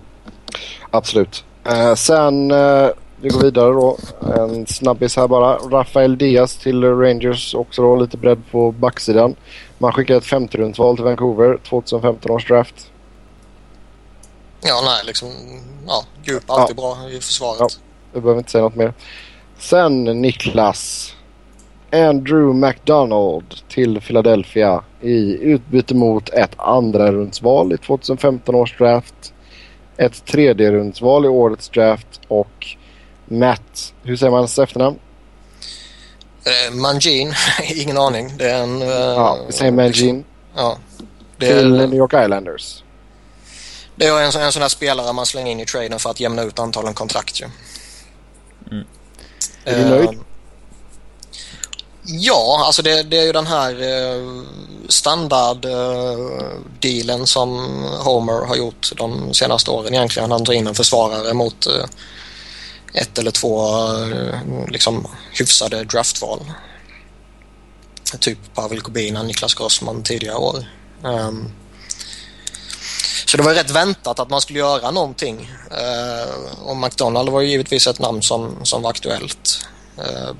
[0.91, 1.45] Absolut.
[1.69, 2.91] Uh, sen uh,
[3.21, 3.99] vi går vidare då.
[4.37, 5.57] En snabbis här bara.
[5.57, 7.55] Rafael Diaz till Rangers.
[7.55, 9.35] Också då lite bredd på backsidan.
[9.79, 11.59] Man skickar ett femterumsval till Vancouver.
[11.69, 12.91] 2015 års draft.
[14.61, 15.29] Ja, nej, liksom...
[15.87, 16.97] Ja, djup alltid ja.
[16.97, 17.61] bra i försvaret.
[17.61, 17.69] Ja,
[18.13, 18.93] vi behöver inte säga något mer.
[19.59, 21.15] Sen Niklas.
[21.93, 29.35] Andrew McDonald till Philadelphia i utbyte mot ett andra rundsval i 2015 års draft.
[29.97, 32.67] Ett tredje rundsval i årets draft och
[33.25, 34.99] Matt, hur säger man hans efternamn?
[36.47, 37.33] Uh, Mangin,
[37.75, 38.35] ingen aning.
[38.39, 38.83] Det är en...
[38.83, 40.25] Uh, ja, vi säger Mangin.
[40.57, 40.79] Ja.
[41.37, 42.85] Det till är, New York Islanders.
[43.97, 46.43] Det är en, en sån här spelare man slänger in i traden för att jämna
[46.43, 47.47] ut antalen kontrakt ju.
[48.71, 48.85] Mm.
[49.65, 50.19] Är du nöjd?
[52.11, 54.43] Ja, alltså det, det är ju den här eh,
[54.89, 57.59] standarddealen eh, som
[58.05, 60.31] Homer har gjort de senaste åren egentligen.
[60.31, 61.85] Han tar in en försvarare mot eh,
[62.93, 63.67] ett eller två
[64.03, 64.39] eh,
[64.69, 66.53] liksom hyfsade draftval.
[68.21, 70.65] Typ Pavel Kubina, Niklas Grossman tidigare år.
[71.03, 71.53] Um,
[73.27, 75.53] så det var rätt väntat att man skulle göra någonting.
[75.71, 79.67] Uh, och McDonald var ju givetvis ett namn som, som var aktuellt.
[79.99, 80.31] Uh,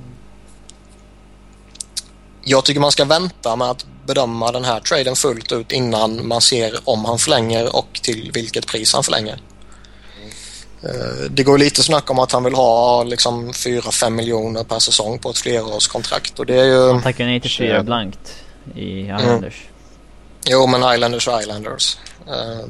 [2.43, 6.41] jag tycker man ska vänta med att bedöma den här traden fullt ut innan man
[6.41, 9.41] ser om han förlänger och till vilket pris han förlänger.
[10.83, 15.19] Eh, det går lite snack om att han vill ha liksom 4-5 miljoner per säsong
[15.19, 16.91] på ett flerårskontrakt och det är ju...
[16.91, 18.35] Han tackar nej till 4 blankt
[18.75, 19.41] i Islanders.
[19.41, 19.69] Mm.
[20.45, 21.97] Jo, men Islanders och Islanders.
[22.27, 22.65] Uh,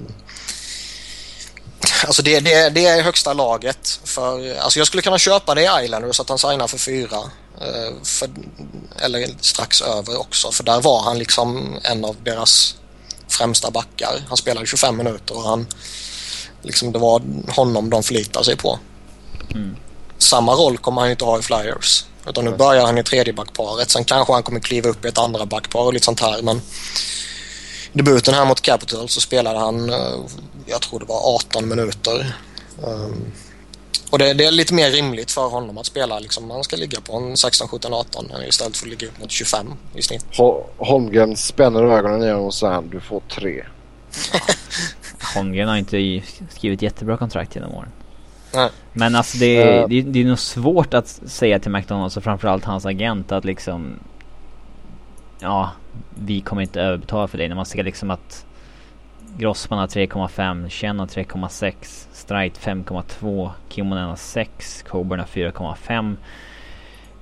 [2.07, 3.99] alltså det, det, det är högsta laget.
[4.03, 7.07] För, alltså jag skulle kunna köpa det i Islanders att han signar för 4.
[7.62, 8.30] Uh, för,
[9.01, 12.76] eller strax över också, för där var han liksom en av deras
[13.28, 14.24] främsta backar.
[14.28, 15.68] Han spelade 25 minuter och han
[16.62, 17.22] Liksom det var
[17.55, 18.80] honom de förlitade sig på.
[19.55, 19.76] Mm.
[20.18, 22.05] Samma roll kommer han inte ha i Flyers.
[22.28, 23.89] Utan nu börjar han i tredje backparet.
[23.89, 26.41] Sen kanske han kommer kliva upp i ett andra backpar och lite sånt här.
[26.41, 26.62] Men
[27.93, 30.20] debuten här mot Capital så spelade han, eh,
[30.66, 32.36] jag tror det var 18 minuter.
[34.10, 36.20] Och det, det, är lite mer rimligt för honom att spela.
[36.20, 39.32] Liksom, han ska ligga på en 16, 17, 18 istället för att ligga upp mot
[39.32, 40.26] 25 i snitt.
[40.78, 43.64] Holmgren spänner ögonen i honom och säger du får tre.
[45.36, 47.91] Holmgren har inte skrivit jättebra kontrakt genom åren.
[48.53, 48.70] Nej.
[48.93, 49.88] Men alltså det, uh.
[49.89, 53.99] det, det är nog svårt att säga till McDonalds och framförallt hans agent att liksom
[55.41, 55.72] Ja,
[56.16, 58.45] vi kommer inte överbetala för dig när man ser liksom att
[59.38, 61.73] Grossman har 3,5, Chen har 3,6,
[62.13, 66.15] Strite 5,2, Kimonen har 6, Coburn har 4,5.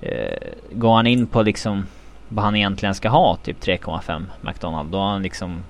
[0.01, 1.88] Eh, går han in på liksom
[2.30, 5.64] vad han egentligen ska ha, typ 3,5 McDonald, då har han liksom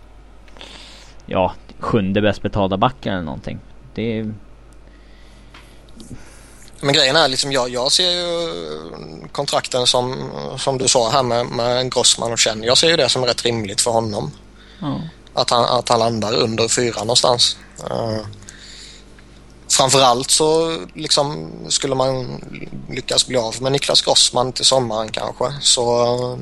[1.25, 3.59] ja, sjunde bäst betalda backen eller någonting.
[3.95, 4.33] Det är...
[6.81, 8.49] Men grejen är liksom jag, jag ser ju
[9.31, 12.63] kontrakten som, som du sa här med, med Grossman och Chen.
[12.63, 14.31] Jag ser ju det som rätt rimligt för honom.
[14.81, 15.01] Mm.
[15.37, 17.57] Att, han, att han landar under fyra någonstans.
[17.91, 18.25] Uh,
[19.69, 22.41] framförallt så liksom skulle man
[22.89, 26.37] lyckas bli av med Niklas Grossman till sommaren kanske så eh,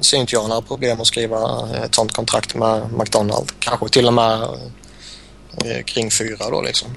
[0.00, 3.52] ser inte jag några problem att skriva ett sånt kontrakt med McDonald.
[3.58, 4.40] Kanske till och med
[5.64, 6.88] uh, kring fyra då liksom.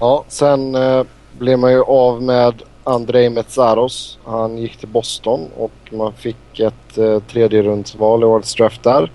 [0.00, 1.04] Ja, sen uh,
[1.38, 4.18] blir man ju av med Andrei Metsaros.
[4.24, 9.12] Han gick till Boston och man fick ett eh, tredje rundsval i årets draft där.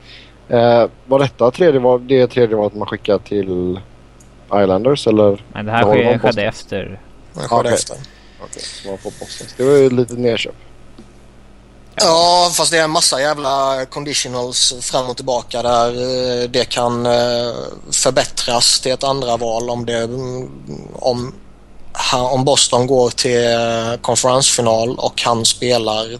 [0.49, 3.79] Eh, var detta tredje val, det tredje valet man skickade till
[4.45, 5.43] Islanders eller?
[5.53, 6.99] Nej, det här skedde, skedde efter.
[7.33, 7.73] Det skedde okay.
[7.73, 7.95] efter.
[7.95, 9.47] Okej, okay, så man får Boston.
[9.57, 10.55] Det var ju lite nedköp.
[11.95, 17.05] Ja, fast det är en massa jävla conditionals fram och tillbaka där eh, det kan
[17.05, 17.53] eh,
[17.91, 20.03] förbättras till ett andra val om det
[20.93, 21.33] om,
[22.31, 26.17] om Boston går till eh, konferensfinal och han spelar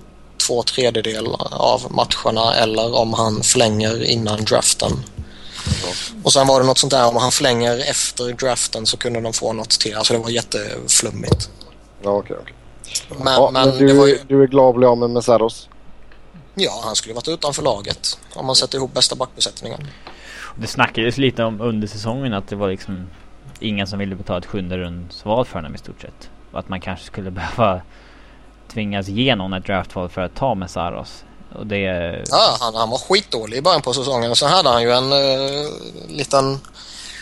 [0.47, 4.91] två tredjedel av matcherna eller om han förlänger innan draften.
[6.23, 9.33] Och sen var det något sånt där om han förlänger efter draften så kunde de
[9.33, 9.95] få något till.
[9.95, 11.49] Alltså det var jätteflummigt.
[12.03, 12.37] Ja, okej.
[12.37, 13.23] Okay, okay.
[13.23, 14.19] Men, ja, men, men du, ju...
[14.27, 15.69] du, är glad att bli av med Mesaros?
[16.55, 19.87] Ja, han skulle varit utanför laget om man sätter ihop bästa backbesättningen.
[20.55, 23.07] Det snackades lite om under säsongen att det var liksom
[23.59, 26.29] ingen som ville betala ett sjunde rundsval för honom i stort sett.
[26.51, 27.81] Och att man kanske skulle behöva
[28.73, 31.23] tvingas ge någon ett draftval för att ta Messaros.
[31.55, 31.83] Och det...
[32.29, 34.35] Ja, han, han var skitdålig i början på säsongen.
[34.35, 35.67] Sen hade han ju en uh,
[36.07, 36.59] liten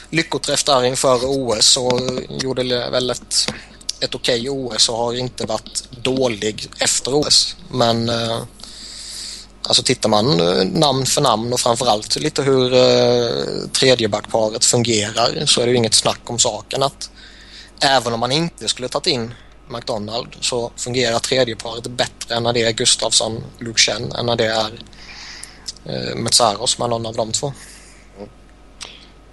[0.09, 3.35] lyckoträff där inför OS och gjorde väl ett,
[4.01, 7.55] ett okej okay OS och har inte varit dålig efter OS.
[7.71, 8.43] Men uh,
[9.67, 15.61] Alltså tittar man eh, namn för namn och framförallt lite hur eh, tredjebackparet fungerar så
[15.61, 17.09] är det ju inget snack om saken att
[17.83, 19.33] även om man inte skulle tagit in
[19.69, 24.71] McDonald så fungerar tredjeparet bättre än när det är Gustafsson, Luxen än när det är
[25.85, 27.53] eh, Metsaros med någon av de två.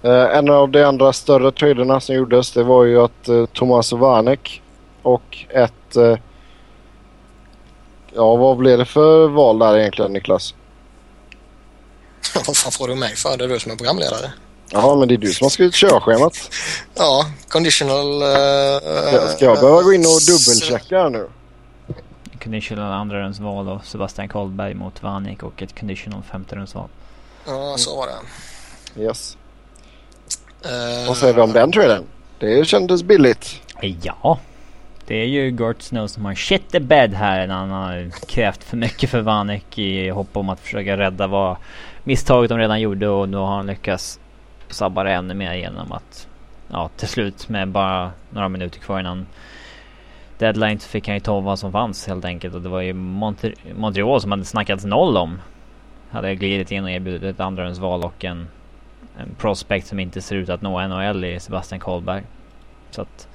[0.01, 3.91] Eh, en av de andra större traderna som gjordes det var ju att eh, Thomas
[3.91, 4.61] Vanek
[5.01, 6.17] och ett eh,
[8.15, 10.53] Ja, vad blev det för val där egentligen Niklas?
[12.47, 13.37] vad fan får du mig för?
[13.37, 14.31] Det är du som är programledare.
[14.69, 16.51] Jaha, men det är du som har skrivit körschemat.
[16.95, 18.23] ja, conditional...
[18.23, 21.27] Uh, ska jag behöva gå in och dubbelchecka här nu?
[22.43, 26.89] Conditional andra rundsval av Sebastian Karlberg mot Vanik och ett conditional femte rundsval.
[27.45, 29.01] Ja, så var det.
[29.01, 29.37] Yes.
[30.65, 32.03] Uh, Vad säger vi om den traden?
[32.39, 33.61] Det kändes billigt.
[33.81, 34.39] Ja.
[35.07, 38.63] Det är ju Gert Snow som har shit the bed här när han har krävt
[38.63, 41.57] för mycket för Vanek i hopp om att försöka rädda vad
[42.03, 44.19] misstaget de redan gjorde och nu har han lyckats
[44.69, 46.27] sabba det ännu mer genom att
[46.67, 49.25] ja, till slut med bara några minuter kvar innan
[50.37, 52.93] deadline så fick han ju ta vad som fanns helt enkelt och det var ju
[52.93, 55.41] Monter Montreal som hade snackats noll om.
[56.09, 58.47] Hade glidit in och erbjudit ett andrahandsval och en,
[59.17, 62.23] en prospect som inte ser ut att nå NHL i Sebastian Karlberg.
[62.89, 63.27] Så att...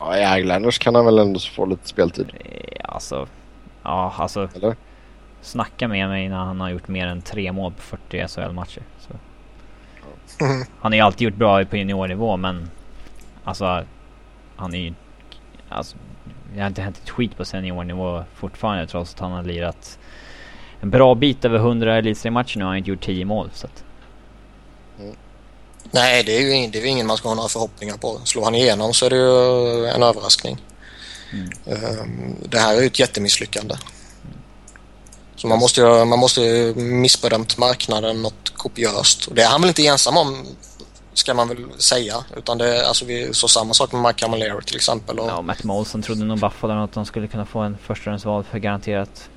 [0.00, 2.32] Ja, i Islanders kan han väl ändå få lite speltid?
[2.78, 3.26] Ja, alltså...
[3.82, 4.48] Ja, alltså...
[4.54, 4.76] Eller?
[5.40, 8.82] Snacka med mig när han har gjort mer än tre mål på 40 SHL-matcher.
[10.40, 10.62] Mm.
[10.80, 12.70] Han har ju alltid gjort bra på juniornivå men...
[13.44, 13.84] Alltså...
[14.56, 14.94] Han är ju...
[15.68, 15.96] Alltså,
[16.54, 19.98] det har inte hänt ett skit på seniornivå fortfarande trots att han har lirat
[20.80, 23.48] en bra bit över 100 elitseriematcher nu har han inte gjort 10 mål.
[23.52, 23.84] Så att...
[25.90, 28.20] Nej, det är ju ingen, det är ingen man ska ha några förhoppningar på.
[28.24, 30.58] Slår han igenom så är det ju en överraskning.
[31.32, 32.36] Mm.
[32.48, 33.74] Det här är ju ett jättemisslyckande.
[35.36, 36.40] Så man måste ju man måste
[36.76, 39.26] missbedömt marknaden något kopiöst.
[39.26, 40.46] Och det är han väl inte ensam om
[41.14, 42.24] ska man väl säga.
[42.36, 45.18] Utan det, alltså vi såg samma sak med Mike Camilleri till exempel.
[45.18, 45.28] Och...
[45.28, 49.28] Ja, Matt Molson trodde nog Buffalo att de skulle kunna få en förstahandsval för garanterat.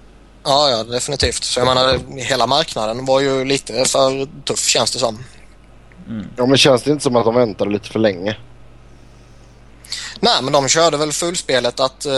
[0.43, 1.43] Ja, ja, definitivt.
[1.43, 5.23] Så jag menar, hela marknaden var ju lite för tuff känns det som.
[6.07, 6.27] Mm.
[6.35, 8.37] Ja, men känns det inte som att de väntade lite för länge?
[10.19, 12.13] Nej, men de körde väl fullspelet att eh,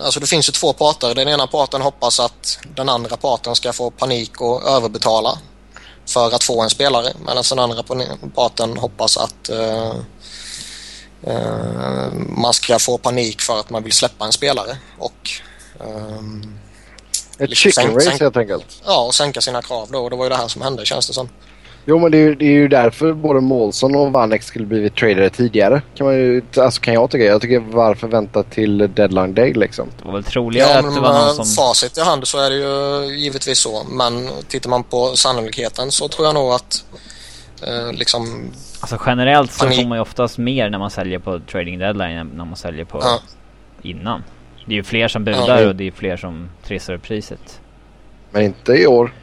[0.00, 1.14] alltså det finns ju två parter.
[1.14, 5.38] Den ena parten hoppas att den andra parten ska få panik och överbetala
[6.06, 7.82] för att få en spelare medan den andra
[8.34, 9.94] parten hoppas att eh,
[11.22, 15.30] eh, man ska få panik för att man vill släppa en spelare och
[15.80, 16.20] eh,
[17.38, 18.82] ett liksom chicken race helt enkelt.
[18.86, 19.98] Ja, och sänka sina krav då.
[19.98, 21.28] Och det var ju det här som hände känns det som.
[21.84, 25.30] Jo, men det är, det är ju därför både Målsson och Vanek skulle blivit tradade
[25.30, 25.82] tidigare.
[25.94, 27.24] Kan, man ju, alltså kan jag tycka.
[27.24, 29.88] Jag tycker varför vänta till deadline day liksom?
[29.98, 31.64] Det var väl troligare ja, att det var någon som...
[31.64, 33.84] facit i hand så är det ju givetvis så.
[33.84, 36.84] Men tittar man på sannolikheten så tror jag nog att
[37.62, 38.50] eh, liksom...
[38.80, 42.26] Alltså generellt så får man ju oftast mer när man säljer på trading deadline än
[42.26, 43.20] när man säljer på ja.
[43.82, 44.24] innan.
[44.66, 45.68] Det är ju fler som budar ja.
[45.68, 47.60] och det är fler som trissar upp priset.
[48.30, 49.14] Men inte i år.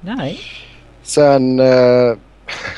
[0.00, 0.40] Nej.
[1.08, 2.16] Sen eh,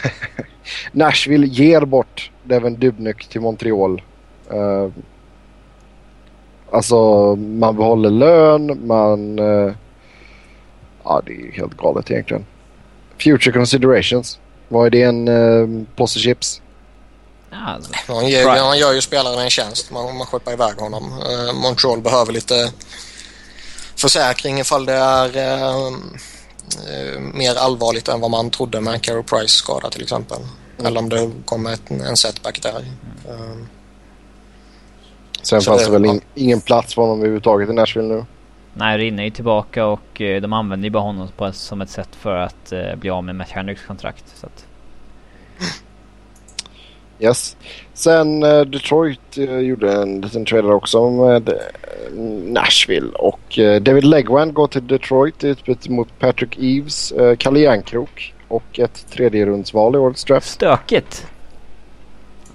[0.92, 4.02] Nashville ger bort Devin Dubnyk till Montreal.
[4.50, 4.88] Eh,
[6.72, 6.96] alltså
[7.36, 9.38] man behåller lön, man...
[9.38, 9.72] Eh,
[11.04, 12.46] ja det är helt galet egentligen.
[13.18, 14.38] Future considerations.
[14.68, 16.62] Vad är det en eh, påse chips?
[17.52, 19.90] Alltså, man, ger, man gör ju spelaren en tjänst.
[19.90, 21.12] Man, man skeppar iväg honom.
[21.12, 22.72] Uh, Montreal behöver lite
[23.96, 25.96] försäkring ifall det är uh,
[27.34, 30.38] mer allvarligt än vad man trodde med en Carey Price skada till exempel.
[30.38, 30.86] Mm.
[30.86, 32.78] Eller om det kommer ett, en setback där.
[32.78, 33.64] Uh,
[35.42, 38.24] Sen fanns det väl in, ingen plats för honom överhuvudtaget i Nashville nu?
[38.74, 42.36] Nej, Rinne är tillbaka och de använder ju bara honom på, som ett sätt för
[42.36, 44.24] att bli av med Matt Hendricks kontrakt.
[44.34, 44.66] Så att...
[47.20, 47.56] Yes.
[47.94, 52.20] Sen uh, Detroit uh, gjorde en liten trailer också med uh,
[52.52, 58.34] Nashville och David Legwand går till Detroit i utbyte mot Patrick Eves, uh, Kalle Järnkrok
[58.48, 60.48] och ett tredje rundsval i årets draft.
[60.48, 61.26] Stökigt!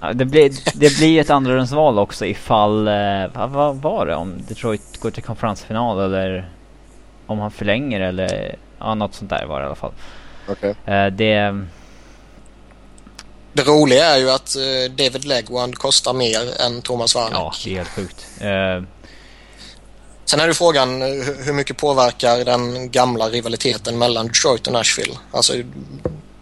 [0.00, 2.84] Ja, det, blir, det blir ett andra rundsval också ifall,
[3.34, 4.14] vad, vad var det?
[4.14, 6.50] Om Detroit går till konferensfinal eller
[7.26, 9.92] om han förlänger eller ja, något sånt där var det i alla fall.
[10.48, 10.74] Okej.
[10.84, 11.10] Okay.
[11.10, 11.64] det
[13.56, 17.34] det roliga är ju att uh, David Legwand kostar mer än Thomas Warneck.
[17.34, 18.26] Ja, det är helt sjukt.
[18.42, 18.88] Uh...
[20.24, 21.08] Sen är det frågan eh,
[21.44, 25.14] hur mycket påverkar den gamla rivaliteten mellan Detroit och Nashville?
[25.30, 25.54] Alltså,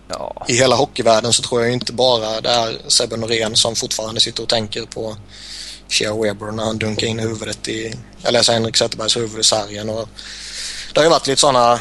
[0.09, 0.45] ja.
[0.49, 4.43] I hela hockeyvärlden så tror jag inte bara det är Sebbe Norén som fortfarande sitter
[4.43, 5.17] och tänker på
[5.89, 9.89] Shea Weber när han dunkar in huvudet i, eller alltså Henrik Zetterbergs huvud i sargen.
[9.89, 10.09] Och
[10.93, 11.81] det har ju varit lite sådana Eh,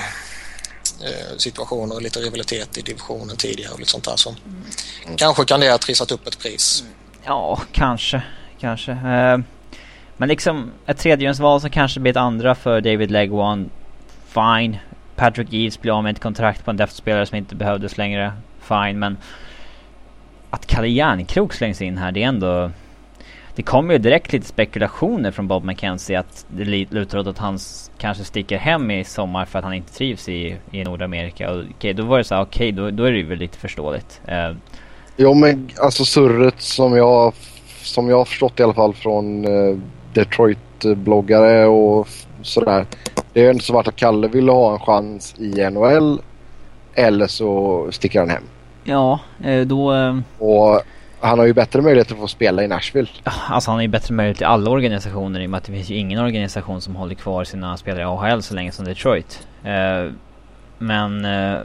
[1.05, 4.15] Eh, situationer och lite rivalitet i divisionen tidigare och lite sånt där.
[4.15, 5.17] som mm.
[5.17, 6.83] Kanske kan det ha trissat upp ett pris.
[7.23, 8.23] Ja, kanske.
[8.59, 8.91] Kanske.
[8.91, 9.37] Eh,
[10.17, 13.69] men liksom ett tredjehundsval som kanske blir ett andra för David Legwan.
[14.27, 14.77] Fine.
[15.15, 18.33] Patrick Eves blir av med ett kontrakt på en deftspelare som inte behövdes längre.
[18.61, 19.17] Fine, men
[20.49, 22.71] att Kalle Järnkrok slängs in här, det är ändå
[23.55, 27.59] det kommer ju direkt lite spekulationer från Bob McKenzie att det lutar åt att han
[27.97, 31.51] kanske sticker hem i sommar för att han inte trivs i, i Nordamerika.
[31.51, 34.21] Okej, okay, då var det så okej, okay, då, då är det väl lite förståeligt.
[34.29, 34.57] Uh,
[35.17, 37.33] jo, men alltså surret som jag,
[37.81, 39.79] som jag har förstått i alla fall från uh,
[40.13, 42.07] Detroit-bloggare och
[42.41, 42.85] sådär.
[43.33, 46.21] Det är inte så vart att Kalle ville ha en chans i NHL
[46.93, 48.43] eller så sticker han hem.
[48.83, 49.93] Ja, eh, då...
[50.39, 50.81] Och
[51.24, 53.09] han har ju bättre möjlighet att få spela i Nashville.
[53.24, 55.89] Alltså han har ju bättre möjlighet i alla organisationer i och med att det finns
[55.89, 59.47] ju ingen organisation som håller kvar sina spelare i AHL så länge som Detroit.
[59.65, 60.11] Uh,
[60.78, 61.26] men...
[61.26, 61.61] Uh,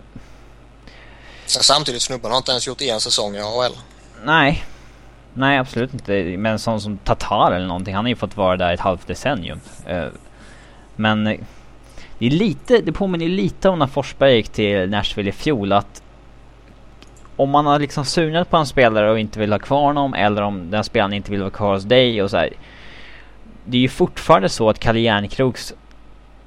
[1.46, 3.72] Samtidigt snubben har inte ens gjort en säsong i AHL.
[4.24, 4.64] Nej.
[5.34, 6.36] Nej absolut inte.
[6.38, 9.60] Men sån som Tatar eller någonting, han har ju fått vara där ett halvt decennium.
[9.90, 10.06] Uh,
[10.96, 11.24] men
[12.18, 16.02] det är lite, det påminner lite om när Forsberg gick till Nashville i fjol att
[17.38, 20.42] om man har liksom sunat på en spelare och inte vill ha kvar honom eller
[20.42, 22.50] om den spelaren inte vill vara kvar hos dig och så här,
[23.64, 25.74] Det är ju fortfarande så att Kalle Järnkroks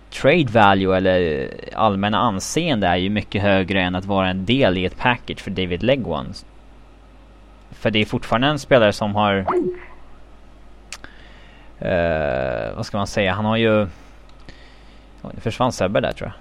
[0.10, 4.86] trade value eller allmänna anseende är ju mycket högre än att vara en del i
[4.86, 6.34] ett package för David Legwan.
[7.72, 9.36] För det är fortfarande en spelare som har...
[11.82, 13.34] Uh, vad ska man säga?
[13.34, 13.88] Han har ju...
[15.22, 16.34] Det försvann Sebbe där tror jag.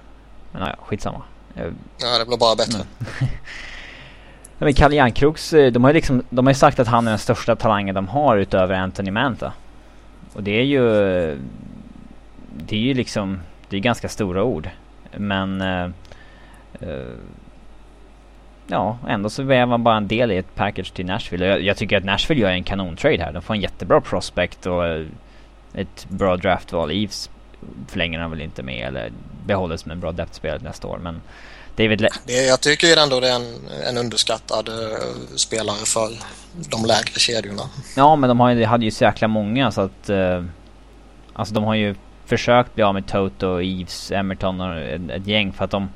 [0.53, 1.23] Men ja, skitsamma.
[1.55, 2.79] Ja, det blir bara bättre.
[4.61, 7.11] Ja, men Kalle Järnkroks, eh, de har ju liksom, de har sagt att han är
[7.11, 9.53] den största talangen de har utöver Anthony Manta.
[10.33, 10.83] Och det är ju...
[12.57, 14.69] Det är ju liksom, det är ganska stora ord.
[15.17, 15.63] Men...
[15.63, 15.91] Uh,
[18.67, 21.47] ja, ändå så är man bara en del i ett package till Nashville.
[21.47, 23.33] Jag, jag tycker att Nashville gör en kanontrade här.
[23.33, 24.85] De får en jättebra prospect och
[25.75, 26.91] ett bra draftval.
[26.91, 27.31] Eves
[27.89, 29.11] förlänger han väl inte med eller
[29.47, 30.99] behåller som en bra depth nästa år.
[30.99, 31.21] Men
[31.83, 34.77] David Le det, jag tycker ändå det är en, en underskattad uh,
[35.37, 36.11] spelare för
[36.53, 37.63] de lägre kedjorna.
[37.97, 40.11] Ja, men de har ju, hade ju så jäkla många så att...
[40.11, 40.45] Uh,
[41.33, 41.95] alltså de har ju
[42.27, 45.91] försökt bli av med Toto, Eves, Emerton och ett, ett gäng för att de...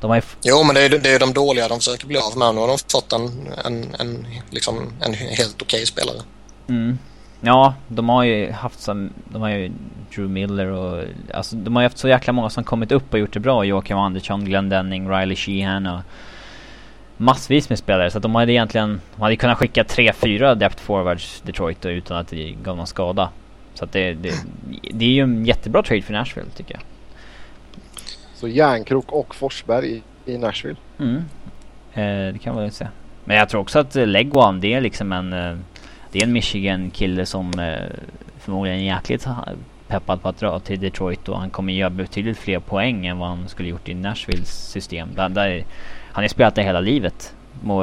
[0.00, 2.38] De har ju jo, men det är, det är de dåliga de försöker bli av
[2.38, 2.54] med.
[2.54, 6.22] Nu har de fått en, en, en, liksom, en helt okej okay spelare.
[6.68, 6.98] Mm.
[7.40, 9.70] Ja, de har ju haft som, de har ju
[10.14, 13.18] Drew Miller och, alltså de har ju haft så jäkla många som kommit upp och
[13.18, 13.64] gjort det bra.
[13.64, 16.00] Joakim Andersson, Glenn Denning, Riley Sheehan och
[17.16, 18.10] massvis med spelare.
[18.10, 21.90] Så att de hade egentligen, de hade kunnat skicka tre, fyra depth forwards Detroit då,
[21.90, 23.30] utan att det gav någon skada.
[23.74, 24.34] Så att det, det,
[24.92, 26.82] det är ju en jättebra trade för Nashville tycker jag.
[28.34, 30.76] Så Järnkrok och Forsberg i, i Nashville?
[30.98, 31.16] Mm.
[31.92, 32.90] Eh, det kan man väl säga.
[33.24, 35.56] Men jag tror också att Legwan, det är liksom en eh,
[36.16, 37.98] det är en Michigan-kille som eh,
[38.40, 39.26] förmodligen är jäkligt
[39.88, 43.28] peppad på att dra till Detroit och han kommer göra betydligt fler poäng än vad
[43.28, 45.08] han skulle gjort i Nashvilles system.
[45.14, 45.64] Där, där,
[46.12, 47.34] han har spelat det hela livet.
[47.66, 47.82] Och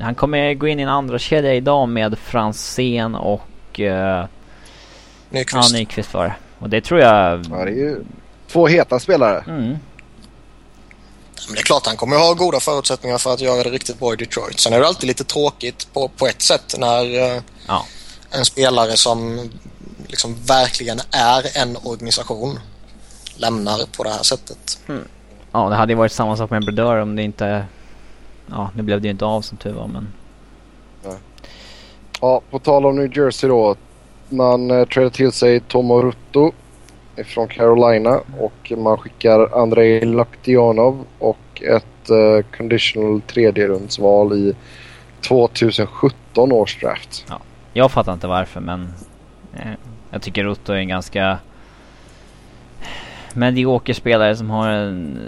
[0.00, 4.24] han kommer gå in i en andra kedja idag med Franzén och uh,
[5.30, 5.72] Nyqvist.
[5.72, 6.34] Ja, Nyqvist var det.
[6.58, 7.46] Och det tror jag...
[7.50, 8.04] Ja, det är ju
[8.46, 9.44] två heta spelare.
[9.46, 9.68] Mm.
[11.46, 14.12] Men det är klart han kommer ha goda förutsättningar för att göra det riktigt bra
[14.12, 14.60] i Detroit.
[14.60, 17.86] Sen är det alltid lite tråkigt på, på ett sätt när uh, ja.
[18.30, 19.50] en spelare som
[20.06, 22.58] liksom verkligen är en organisation
[23.36, 24.78] lämnar på det här sättet.
[24.88, 25.04] Mm.
[25.52, 27.64] Ja, det hade ju varit samma sak med en Brodeur om det inte...
[28.46, 30.08] Ja, nu blev det ju inte av som tur var men...
[31.04, 31.14] Ja,
[32.20, 33.76] ja på tal om New Jersey då.
[34.28, 36.52] Man eh, trädde till sig Tomo Rutto
[37.24, 44.54] från Carolina och man skickar Andrei Laktionov och ett eh, conditional tredjerumsval i
[45.28, 47.24] 2017 års draft.
[47.28, 47.40] Ja,
[47.74, 48.92] jag fattar inte varför men
[49.54, 49.72] eh,
[50.10, 51.38] jag tycker Rutto är en ganska
[53.32, 55.18] medioker spelare som har en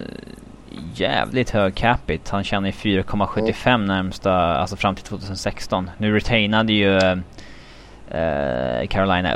[0.94, 2.36] jävligt hög capita.
[2.36, 3.86] Han tjänar 4,75 mm.
[3.86, 5.90] närmsta, alltså fram till 2016.
[5.98, 9.34] Nu retainade ju uh, Carolina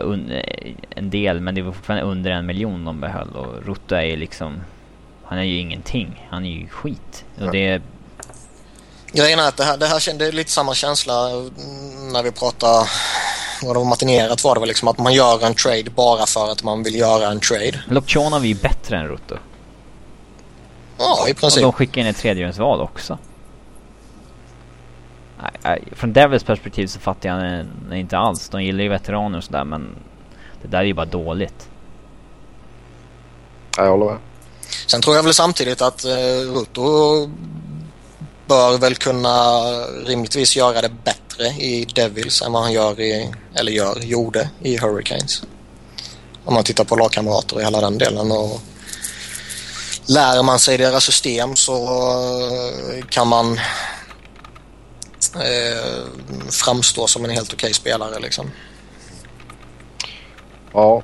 [0.90, 4.16] en del men det var fortfarande under en miljon de behöll och Rutto är ju
[4.16, 4.60] liksom
[5.30, 6.26] han är ju ingenting.
[6.30, 7.24] Han är ju skit.
[7.40, 7.82] Och det
[9.12, 11.28] Grejen är att det här, det här är lite samma känsla
[12.12, 12.88] när vi pratar
[13.62, 16.52] vad det var matinerat var det väl liksom att man gör en trade bara för
[16.52, 17.82] att man vill göra en trade.
[17.88, 19.36] Loktionov är ju bättre än Rutto.
[20.98, 21.64] Ja, i princip.
[21.64, 23.18] Och de skickar in ett tredjedelsval också.
[25.42, 28.48] Nej, nej, från Devils perspektiv så fattar jag det inte alls.
[28.48, 29.96] De gillar ju veteraner och sådär men
[30.62, 31.68] det där är ju bara dåligt.
[33.76, 34.18] Jag håller med.
[34.86, 36.10] Sen tror jag väl samtidigt att eh,
[36.54, 36.82] Rutto
[38.50, 39.60] bör väl kunna
[40.06, 44.78] rimligtvis göra det bättre i Devils än vad han gör i, eller gör, gjorde i
[44.78, 45.42] Hurricanes.
[46.44, 48.32] Om man tittar på lagkamrater och hela den delen.
[48.32, 48.60] Och
[50.06, 51.74] lär man sig deras system så
[52.92, 53.52] eh, kan man
[55.34, 56.04] eh,
[56.50, 58.50] framstå som en helt okej okay spelare liksom.
[60.72, 61.02] Ja.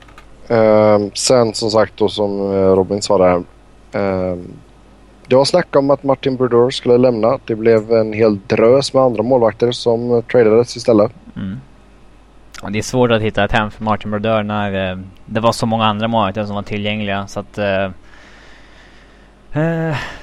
[0.49, 3.45] Eh, sen som sagt då som eh, Robin sa där.
[3.93, 4.37] Eh,
[5.27, 7.39] det var snack om att Martin Brodeur skulle lämna.
[7.45, 11.13] Det blev en hel drös med andra målvakter som uh, tradades istället.
[11.37, 11.61] Mm.
[12.63, 15.53] Och det är svårt att hitta ett hem för Martin Brodeur när uh, det var
[15.53, 17.27] så många andra målvakter som var tillgängliga.
[17.27, 17.59] Så att...
[17.59, 17.91] Uh,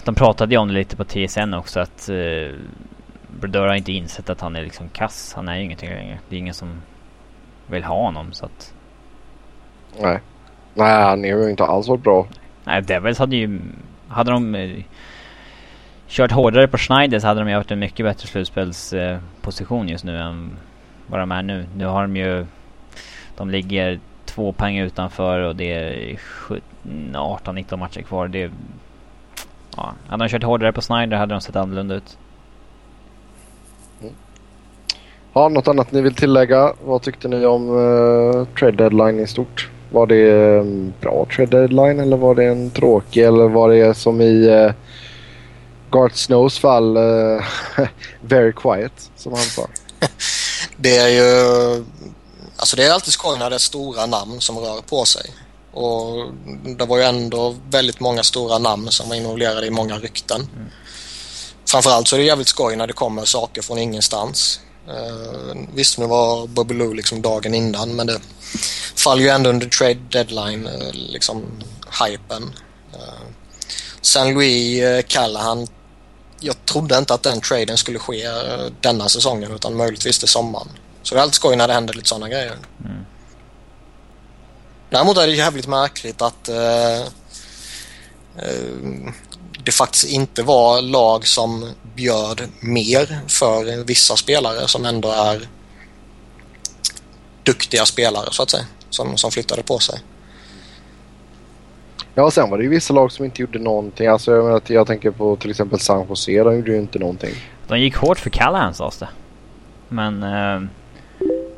[0.04, 2.10] de pratade ju om det lite på TSN också att
[3.39, 5.34] Brodeur har inte insett att han är liksom kass.
[5.36, 6.20] Han är ju ingenting längre.
[6.30, 6.82] Det är ingen som
[7.68, 8.74] vill ha honom så att...
[9.99, 10.20] Nej.
[10.74, 12.28] Nej, han är ju inte alls varit bra.
[12.64, 13.60] Nej, Devils hade ju...
[14.08, 14.84] Hade de eh,
[16.14, 20.18] kört hårdare på Schneider så hade de ju haft en mycket bättre slutspelsposition just nu
[20.18, 20.51] än
[21.07, 21.66] vad de är nu.
[21.78, 22.45] Nu har de ju...
[23.38, 26.20] De ligger två poäng utanför och det är
[27.14, 28.28] 18-19 matcher kvar.
[28.28, 28.51] Det är,
[29.78, 32.18] ja, hade de kört hårdare på Snyder hade de sett annorlunda ut.
[34.01, 34.14] Mm.
[35.34, 36.74] Ja, något annat ni vill tillägga?
[36.84, 39.70] Vad tyckte ni om uh, trade deadline i stort?
[39.91, 44.22] Var det en bra trade deadline eller var det en tråkig eller var det som
[44.22, 44.72] i uh,
[45.94, 47.44] Garth Snows fall uh,
[48.22, 49.68] very quiet som han sa?
[50.78, 51.84] det är ju
[52.58, 55.32] Alltså det är alltid skoj när det är stora namn som rör på sig.
[55.72, 56.32] Och
[56.78, 60.41] det var ju ändå väldigt många stora namn som var involverade i många rykten.
[60.41, 60.70] Mm.
[61.66, 64.60] Framförallt så är det jävligt skoj när det kommer saker från ingenstans.
[64.88, 68.20] Uh, visst, nu var Bobby Lou liksom dagen innan men det
[68.96, 71.44] faller ju ändå under trade deadline, uh, liksom
[72.04, 72.44] hypen.
[72.94, 73.28] Uh,
[74.02, 75.68] San Louis uh, Callahan,
[76.44, 80.68] jag trodde inte att den traden skulle ske uh, denna säsongen utan möjligtvis till sommaren.
[81.04, 82.58] Så det är alltid skoj när det händer lite sådana grejer.
[82.86, 83.06] Mm.
[84.89, 87.02] Däremot är det jävligt märkligt att eh,
[88.38, 88.74] eh,
[89.66, 95.50] det faktiskt inte var lag som bjöd mer för vissa spelare som ändå är
[97.44, 98.66] duktiga spelare så att säga.
[98.89, 100.00] Som, som flyttade på sig.
[102.16, 104.07] Ja, sen var det ju vissa lag som inte gjorde någonting.
[104.07, 106.43] Alltså, jag, menar, jag tänker på till exempel San Jose.
[106.43, 107.36] De gjorde ju inte någonting.
[107.68, 109.07] De gick hårt för Callahan sades det.
[109.89, 110.61] Men eh,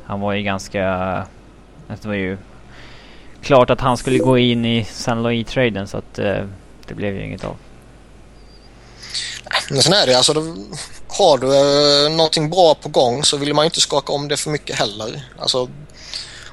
[0.04, 0.82] han var ju ganska...
[1.88, 2.38] Det var ju
[3.42, 6.44] klart att han skulle gå in i San Louis-traden så att eh,
[6.86, 7.56] det blev ju inget av.
[9.70, 10.40] Men sen är det alltså, då,
[11.08, 14.36] har du eh, någonting bra på gång så vill man ju inte skaka om det
[14.36, 15.24] för mycket heller.
[15.38, 15.68] Alltså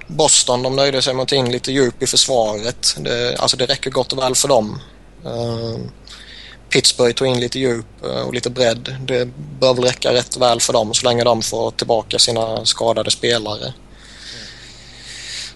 [0.08, 2.96] Boston de nöjde sig med att ta in lite djup i försvaret.
[3.00, 4.80] Det, alltså det räcker gott och väl för dem.
[5.26, 5.78] Uh,
[6.74, 8.96] Pittsburgh tog in lite djup eh, och lite bredd.
[9.02, 9.30] Det
[9.60, 13.74] bör väl räcka rätt väl för dem så länge de får tillbaka sina skadade spelare.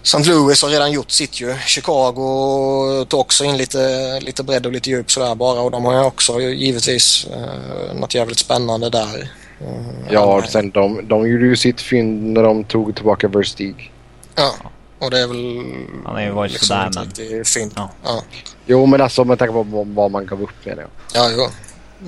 [0.02, 0.30] St.
[0.30, 1.54] Louis har redan gjort sitt ju.
[1.66, 5.92] Chicago tog också in lite, lite bredd och lite djup sådär bara och de har
[5.92, 9.30] ju också givetvis eh, något jävligt spännande där.
[9.60, 13.92] Eh, ja, sen de, de gjorde ju sitt fynd när de tog tillbaka Verstig.
[14.38, 14.54] Ja,
[14.98, 15.64] och det är väl...
[16.04, 17.44] Han har ju varit liksom sådär men...
[17.44, 17.72] Fynd.
[17.76, 17.90] Ja.
[18.04, 18.22] ja.
[18.66, 20.86] Jo, men alltså med tanke på vad man gav upp med det.
[21.14, 21.48] Ja, jo.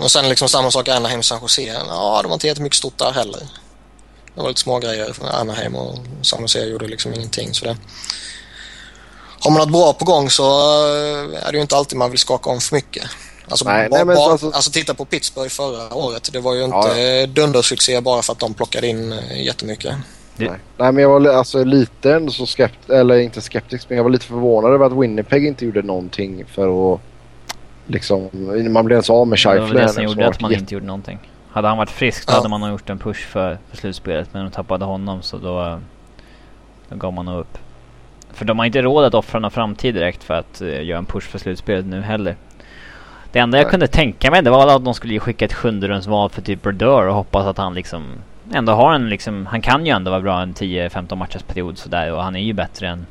[0.02, 1.62] Och sen liksom samma sak Anaheim San Jose.
[1.62, 3.40] Ja, det var inte jättemycket stort där heller.
[4.34, 7.54] Det var lite små grejer från Anaheim och San Jose gjorde liksom ingenting.
[7.54, 7.76] Så det...
[9.40, 12.18] Har man något bra på gång så eh, är det ju inte alltid man vill
[12.18, 13.04] skaka om för mycket.
[13.48, 14.50] Alltså, nej, bara, nej, alltså...
[14.50, 16.32] alltså titta på Pittsburgh förra året.
[16.32, 17.26] Det var ju inte ja.
[17.26, 19.46] dundersuccé bara för att de plockade in eh,
[20.48, 20.58] Nej.
[20.76, 24.10] Nej, men jag var alltså, lite ändå så skeptisk, eller inte skeptisk, men jag var
[24.10, 27.00] lite förvånad över att Winnipeg inte gjorde någonting för att
[27.86, 28.28] liksom,
[28.70, 29.68] man blev ens av med Scheifler.
[29.68, 31.18] Det var det som gjorde att man inte gjorde någonting.
[31.50, 32.36] Hade han varit frisk då ja.
[32.36, 35.80] hade man nog gjort en push för, för slutspelet, men de tappade honom så då,
[36.88, 37.58] då gav man nog upp.
[38.32, 41.06] För de har inte råd att offra någon framtid direkt för att uh, göra en
[41.06, 42.36] push för slutspelet nu heller.
[43.32, 43.62] Det enda Nej.
[43.62, 47.06] jag kunde tänka mig det var att de skulle skicka ett sjunderumsval för typ Brodeur
[47.06, 48.04] och hoppas att han liksom
[48.52, 52.12] ändå har en liksom, han kan ju ändå vara bra en 10-15 matchers period sådär
[52.12, 53.06] och han är ju bättre än,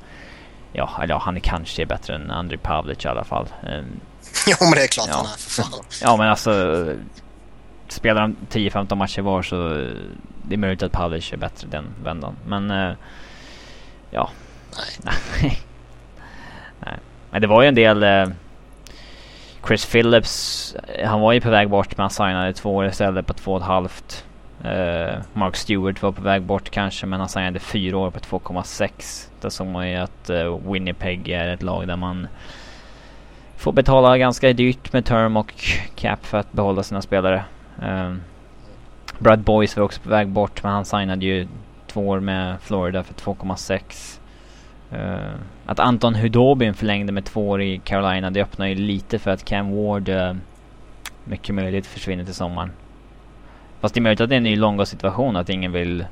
[0.73, 3.47] ja, eller ja, han är kanske bättre än Andrei Pavlic i alla fall.
[3.63, 3.99] Um,
[4.47, 5.15] jo men det är klart ja.
[5.15, 5.83] han är för fan.
[6.01, 6.85] Ja men alltså,
[7.87, 9.87] spelar de 10-15 matcher var så
[10.43, 12.35] det är möjligt att Pavlic är bättre den vändan.
[12.45, 12.93] Men, uh,
[14.11, 14.29] ja.
[15.03, 15.13] Nej.
[16.79, 16.97] Nej.
[17.31, 18.33] Men det var ju en del uh,
[19.67, 20.75] Chris Phillips,
[21.05, 23.61] han var ju på väg bort men han signade två år istället på två och
[23.61, 24.25] ett halvt.
[24.65, 28.19] Uh, Mark Stewart var på väg bort kanske men alltså han signade fyra år på
[28.19, 29.27] 2,6.
[29.41, 32.27] Där såg man ju att uh, Winnipeg är ett lag där man
[33.57, 35.53] får betala ganska dyrt med term och
[35.95, 37.43] cap för att behålla sina spelare.
[37.83, 38.15] Uh,
[39.19, 41.47] Brad Boyce var också på väg bort men han signade ju
[41.87, 44.19] två år med Florida för 2,6.
[44.93, 49.31] Uh, att Anton Hudobin förlängde med två år i Carolina det öppnar ju lite för
[49.31, 50.33] att Cam Ward uh,
[51.23, 52.71] mycket möjligt försvinner till sommaren.
[53.81, 56.05] Fast det är möjligt att det är en ny långa situation att ingen vill...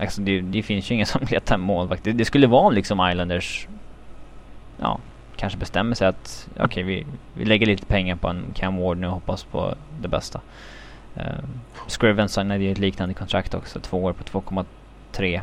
[0.00, 2.04] Alltså det, det finns ju ingen som letar målvakt.
[2.04, 3.68] Det, det skulle vara om liksom Islanders...
[4.80, 4.98] Ja,
[5.36, 8.98] kanske bestämmer sig att okej okay, vi, vi lägger lite pengar på en Cam Ward
[8.98, 10.40] nu och hoppas på det bästa.
[11.16, 11.22] Uh,
[11.88, 15.40] Scriven signade ju ett liknande kontrakt också, två år på 2,3.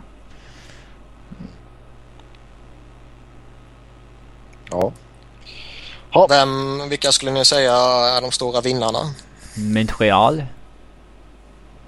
[4.71, 4.91] Ja.
[6.11, 6.27] Ha.
[6.27, 7.73] Vem, vilka skulle ni säga
[8.17, 8.99] är de stora vinnarna?
[9.57, 10.43] Montreal.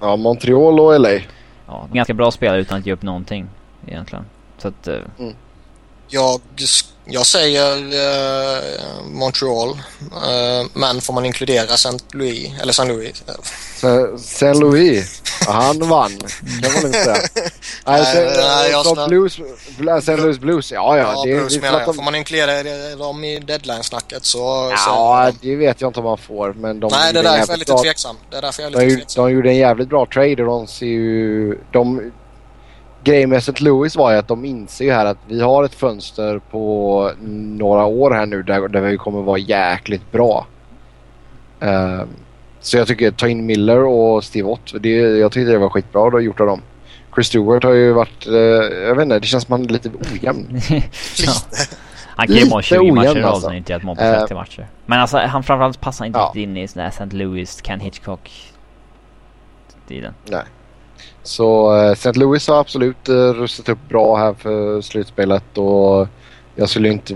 [0.06, 1.10] Ja, Montreal och LA.
[1.68, 3.48] Ja, ganska bra spelare utan att ge upp någonting
[3.88, 4.26] egentligen.
[4.58, 4.88] Så att...
[4.88, 5.00] Uh...
[5.20, 5.34] Mm.
[6.08, 6.42] Jag,
[7.06, 9.70] jag säger uh, Montreal.
[9.70, 11.98] Uh, men får man inkludera St.
[12.12, 12.86] Louis, eller St.
[12.86, 13.24] Louis?
[14.16, 14.54] St.
[14.54, 15.22] Louis?
[15.48, 16.20] han vann.
[16.62, 17.18] Det var inte säga.
[17.86, 19.40] Nej, nej, jag Blues,
[19.98, 20.18] St.
[20.18, 20.72] Louis Blues.
[20.72, 21.14] Ja, ja.
[21.16, 21.96] ja det, blues det, jag.
[21.96, 24.72] Får man inkludera dem i deadline-snacket så...
[24.72, 26.54] Ja, så, det vet jag inte om man får.
[26.54, 28.16] Men de nej, det är därför jag är lite tveksam.
[28.32, 29.26] Det är därför jag är lite de, tveksam.
[29.26, 31.58] De gjorde en jävligt bra trade och de ser ju...
[31.72, 32.12] De,
[33.06, 33.64] grejen med St.
[33.64, 37.12] Louis var ju att de inser ju här att vi har ett fönster på
[37.58, 40.48] några år här nu där, där vi kommer vara jäkligt bra.
[41.64, 42.04] Uh,
[42.60, 44.74] så jag tycker ta in Miller och Steve Ott.
[44.80, 46.62] Det, jag tyckte det var skitbra då, gjort av dem.
[47.16, 49.92] Chris Stewart har ju varit, uh, jag vet inte, det känns som han är lite
[50.14, 50.62] ojämn.
[51.18, 51.34] ja.
[52.08, 53.54] Han kan ju må 20 matcher i rad alltså.
[53.54, 54.68] inte att må på 30 uh, matcher.
[54.86, 56.34] Men alltså han framförallt passar inte ja.
[56.36, 57.06] in i sån där St.
[57.06, 60.14] Louis, Ken Hitchcock-stilen.
[60.30, 60.44] Nej.
[61.26, 62.12] Så eh, St.
[62.14, 66.08] Louis har absolut eh, rustat upp bra här för slutspelet och
[66.56, 67.14] jag skulle inte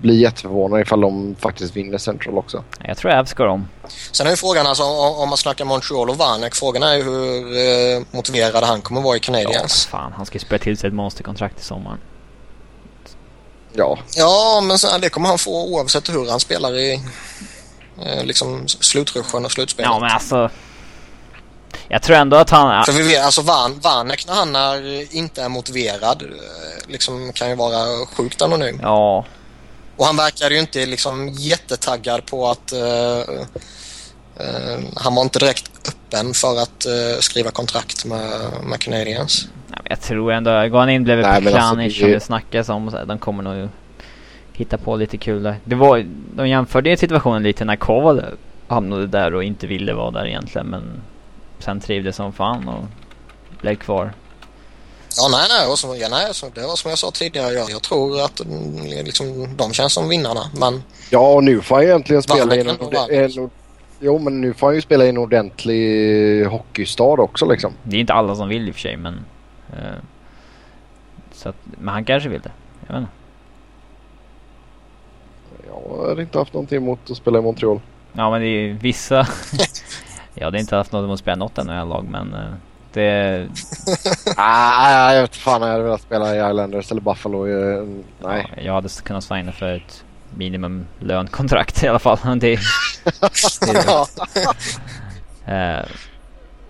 [0.00, 2.64] bli jätteförvånad ifall de faktiskt vinner Central också.
[2.84, 3.68] Jag tror Avs går om.
[4.12, 6.54] Sen är ju frågan alltså om man snackar Montreal och Vanek.
[6.54, 9.88] Frågan är ju hur eh, motiverad han kommer vara i Canadiens.
[9.92, 10.12] Ja, fan.
[10.16, 11.96] Han ska ju spela till sig ett monsterkontrakt i sommar.
[13.72, 13.98] Ja.
[14.16, 17.00] Ja, men sen, det kommer han få oavsett hur han spelar i
[18.04, 19.90] eh, liksom slutruschen och slutspelet.
[19.92, 20.50] Ja, men alltså
[21.88, 22.84] jag tror ändå att han...
[22.84, 26.28] För vi vet, alltså Van, Vanek när han är, inte är motiverad eh,
[26.88, 28.80] liksom kan ju vara sjukt anonym.
[28.82, 29.24] Ja.
[29.96, 32.72] Och han verkar ju inte liksom jättetaggad på att...
[32.72, 33.34] Uh,
[34.40, 38.30] uh, han var inte direkt öppen för att uh, skriva kontrakt med,
[38.64, 39.48] med Canadiens.
[39.68, 40.50] Nej, jag tror ändå...
[40.50, 42.90] Går han in blev det Pjanic alltså, som det snackas om.
[42.90, 43.68] Så de kommer nog
[44.52, 45.56] hitta på lite kul där.
[45.64, 48.24] Det var, de jämförde situationen lite när Koval
[48.68, 50.66] hamnade där och inte ville vara där egentligen.
[50.66, 51.02] Men
[51.64, 52.84] sen trivdes som fan och
[53.60, 54.12] blev kvar.
[55.16, 55.70] Ja, nej, nej.
[55.70, 57.52] Och så, ja, nej så det var som jag sa tidigare.
[57.52, 60.40] Jag, jag tror att mm, liksom, de känns som vinnarna.
[60.60, 60.82] Men...
[61.10, 63.50] Ja, och nu får han egentligen spela i en,
[64.00, 67.72] Jo, men nu får han ju spela i en ordentlig hockeystad också liksom.
[67.82, 69.14] Det är inte alla som vill i och för sig, men...
[69.72, 69.78] Uh,
[71.32, 72.50] så att, men han kanske vill det.
[72.86, 73.12] Jag vet inte.
[75.66, 77.80] Jag har inte haft någonting emot att spela i Montreal.
[78.12, 79.26] Ja, men det är ju vissa...
[80.34, 82.54] Jag hade inte haft något emot att spela något NHL-lag men uh,
[82.92, 83.48] det...
[84.36, 87.46] ah, jag vet fan om jag hade velat spela i Islanders eller Buffalo.
[87.46, 87.88] Uh,
[88.22, 88.52] nej.
[88.56, 90.04] Ja, jag hade kunnat signa för ett
[90.36, 92.18] minimum lönkontrakt i alla fall.
[92.38, 92.58] det, det
[95.48, 95.86] uh,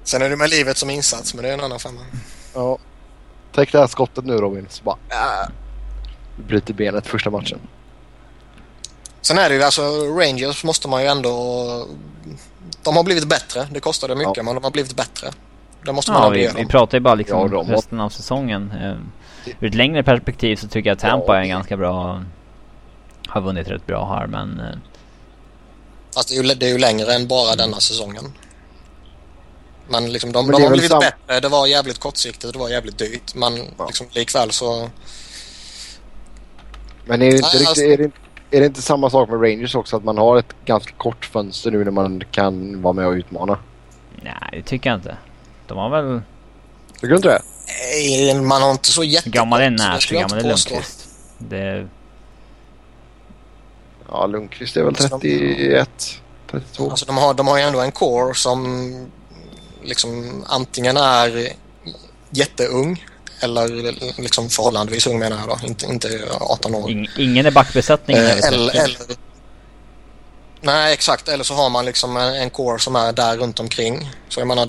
[0.05, 2.01] Sen är det med livet som insats, men det är en annan femma.
[2.55, 2.78] Ja.
[3.55, 4.66] Tänk det här skottet nu Robin.
[4.70, 4.97] Så bara...
[5.11, 5.49] Äh,
[6.36, 7.59] bryter benet första matchen.
[9.20, 9.82] Sen är det ju alltså
[10.20, 11.86] Rangers måste man ju ändå
[12.85, 13.69] de har blivit bättre.
[13.70, 14.43] Det kostade mycket ja.
[14.43, 15.31] men de har blivit bättre.
[15.85, 18.73] Det måste man ja, vi, vi pratar ju bara liksom ja, resten av säsongen.
[18.73, 22.23] Uh, ur ett längre perspektiv så tycker jag att Tampa ja, är ganska bra.
[23.27, 24.61] Har vunnit rätt bra här men...
[24.61, 24.78] Uh,
[26.15, 28.32] Fast det är, ju, det är ju längre än bara denna säsongen.
[29.89, 31.01] Men liksom de, men de har blivit sam...
[31.01, 31.40] bättre.
[31.40, 32.52] Det var jävligt kortsiktigt.
[32.52, 33.35] Det var jävligt dyrt.
[33.35, 33.86] Men ja.
[33.86, 34.90] liksom likväl så...
[37.05, 37.85] Men är det inte, Nej, riktigt, alltså...
[37.85, 38.19] är det inte
[38.55, 39.97] är det inte samma sak med Rangers också?
[39.97, 43.59] Att man har ett ganska kort fönster nu när man kan vara med och utmana?
[44.22, 45.16] Nej, det tycker jag inte.
[45.66, 46.22] De har väl...
[46.94, 47.43] Tycker du inte det?
[47.93, 49.35] Nej, man har inte så jättekort.
[49.35, 51.09] Gammal är Nash och gammal är Lundqvist.
[51.39, 51.89] Det...
[54.09, 55.90] Ja, Lundqvist är väl 31,
[56.51, 56.90] 32.
[56.90, 58.93] Alltså de har, de har ju ändå en core som
[59.82, 61.48] liksom antingen är
[62.31, 63.05] jätteung
[63.45, 63.69] eller
[64.21, 66.09] liksom förhållandevis ung menar jag då, inte, inte
[66.41, 66.91] 18 år.
[66.91, 68.25] In, ingen är backbesättningen?
[68.25, 68.99] Eh, eller, eller,
[70.61, 71.29] nej, exakt.
[71.29, 74.11] Eller så har man liksom en, en core som är där runt omkring.
[74.29, 74.69] Så jag menar,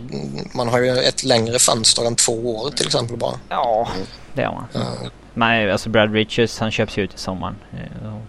[0.55, 3.39] man har ju ett längre fönster än två år till exempel bara.
[3.49, 3.87] Ja,
[4.33, 4.67] det har man.
[4.75, 7.55] Uh, Nej, alltså Brad Richards han köps ju ut i sommaren.
[8.03, 8.21] Ja.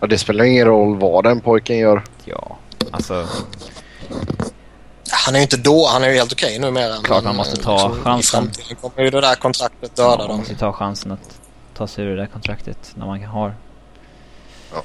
[0.00, 0.06] ja.
[0.06, 2.02] Det spelar ingen roll vad den pojken gör.
[2.24, 2.56] Ja,
[2.90, 3.28] alltså
[5.10, 6.96] han är ju inte då, han är ju helt okej okay numera.
[7.02, 8.44] Klart man måste ta liksom, chansen.
[8.44, 10.28] I framtiden kommer ju det där kontraktet döda ja, dem.
[10.28, 11.40] Man måste ta chansen att
[11.74, 13.54] ta sig ur det där kontraktet när man har.
[14.72, 14.82] Ja.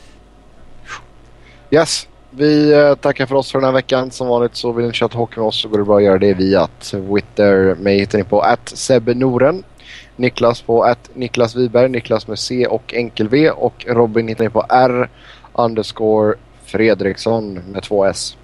[1.72, 2.08] Yes.
[2.30, 4.12] Vi eh, tackar för oss för den här veckan.
[4.12, 6.18] Som vanligt så vill ni köra hockey med oss så går det bra att göra
[6.18, 7.76] det via Twitter.
[7.76, 9.64] Mig hittar ni på att Noren.
[10.16, 14.50] Niklas på att Niklas Wiberg, Niklas med C och enkel V och Robin hittar ni
[14.50, 15.10] på R
[15.54, 16.36] underscore
[16.66, 18.38] Fredriksson med två S.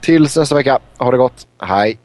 [0.00, 0.78] Tills nästa vecka.
[0.98, 1.46] Ha det gott.
[1.62, 1.98] Hej!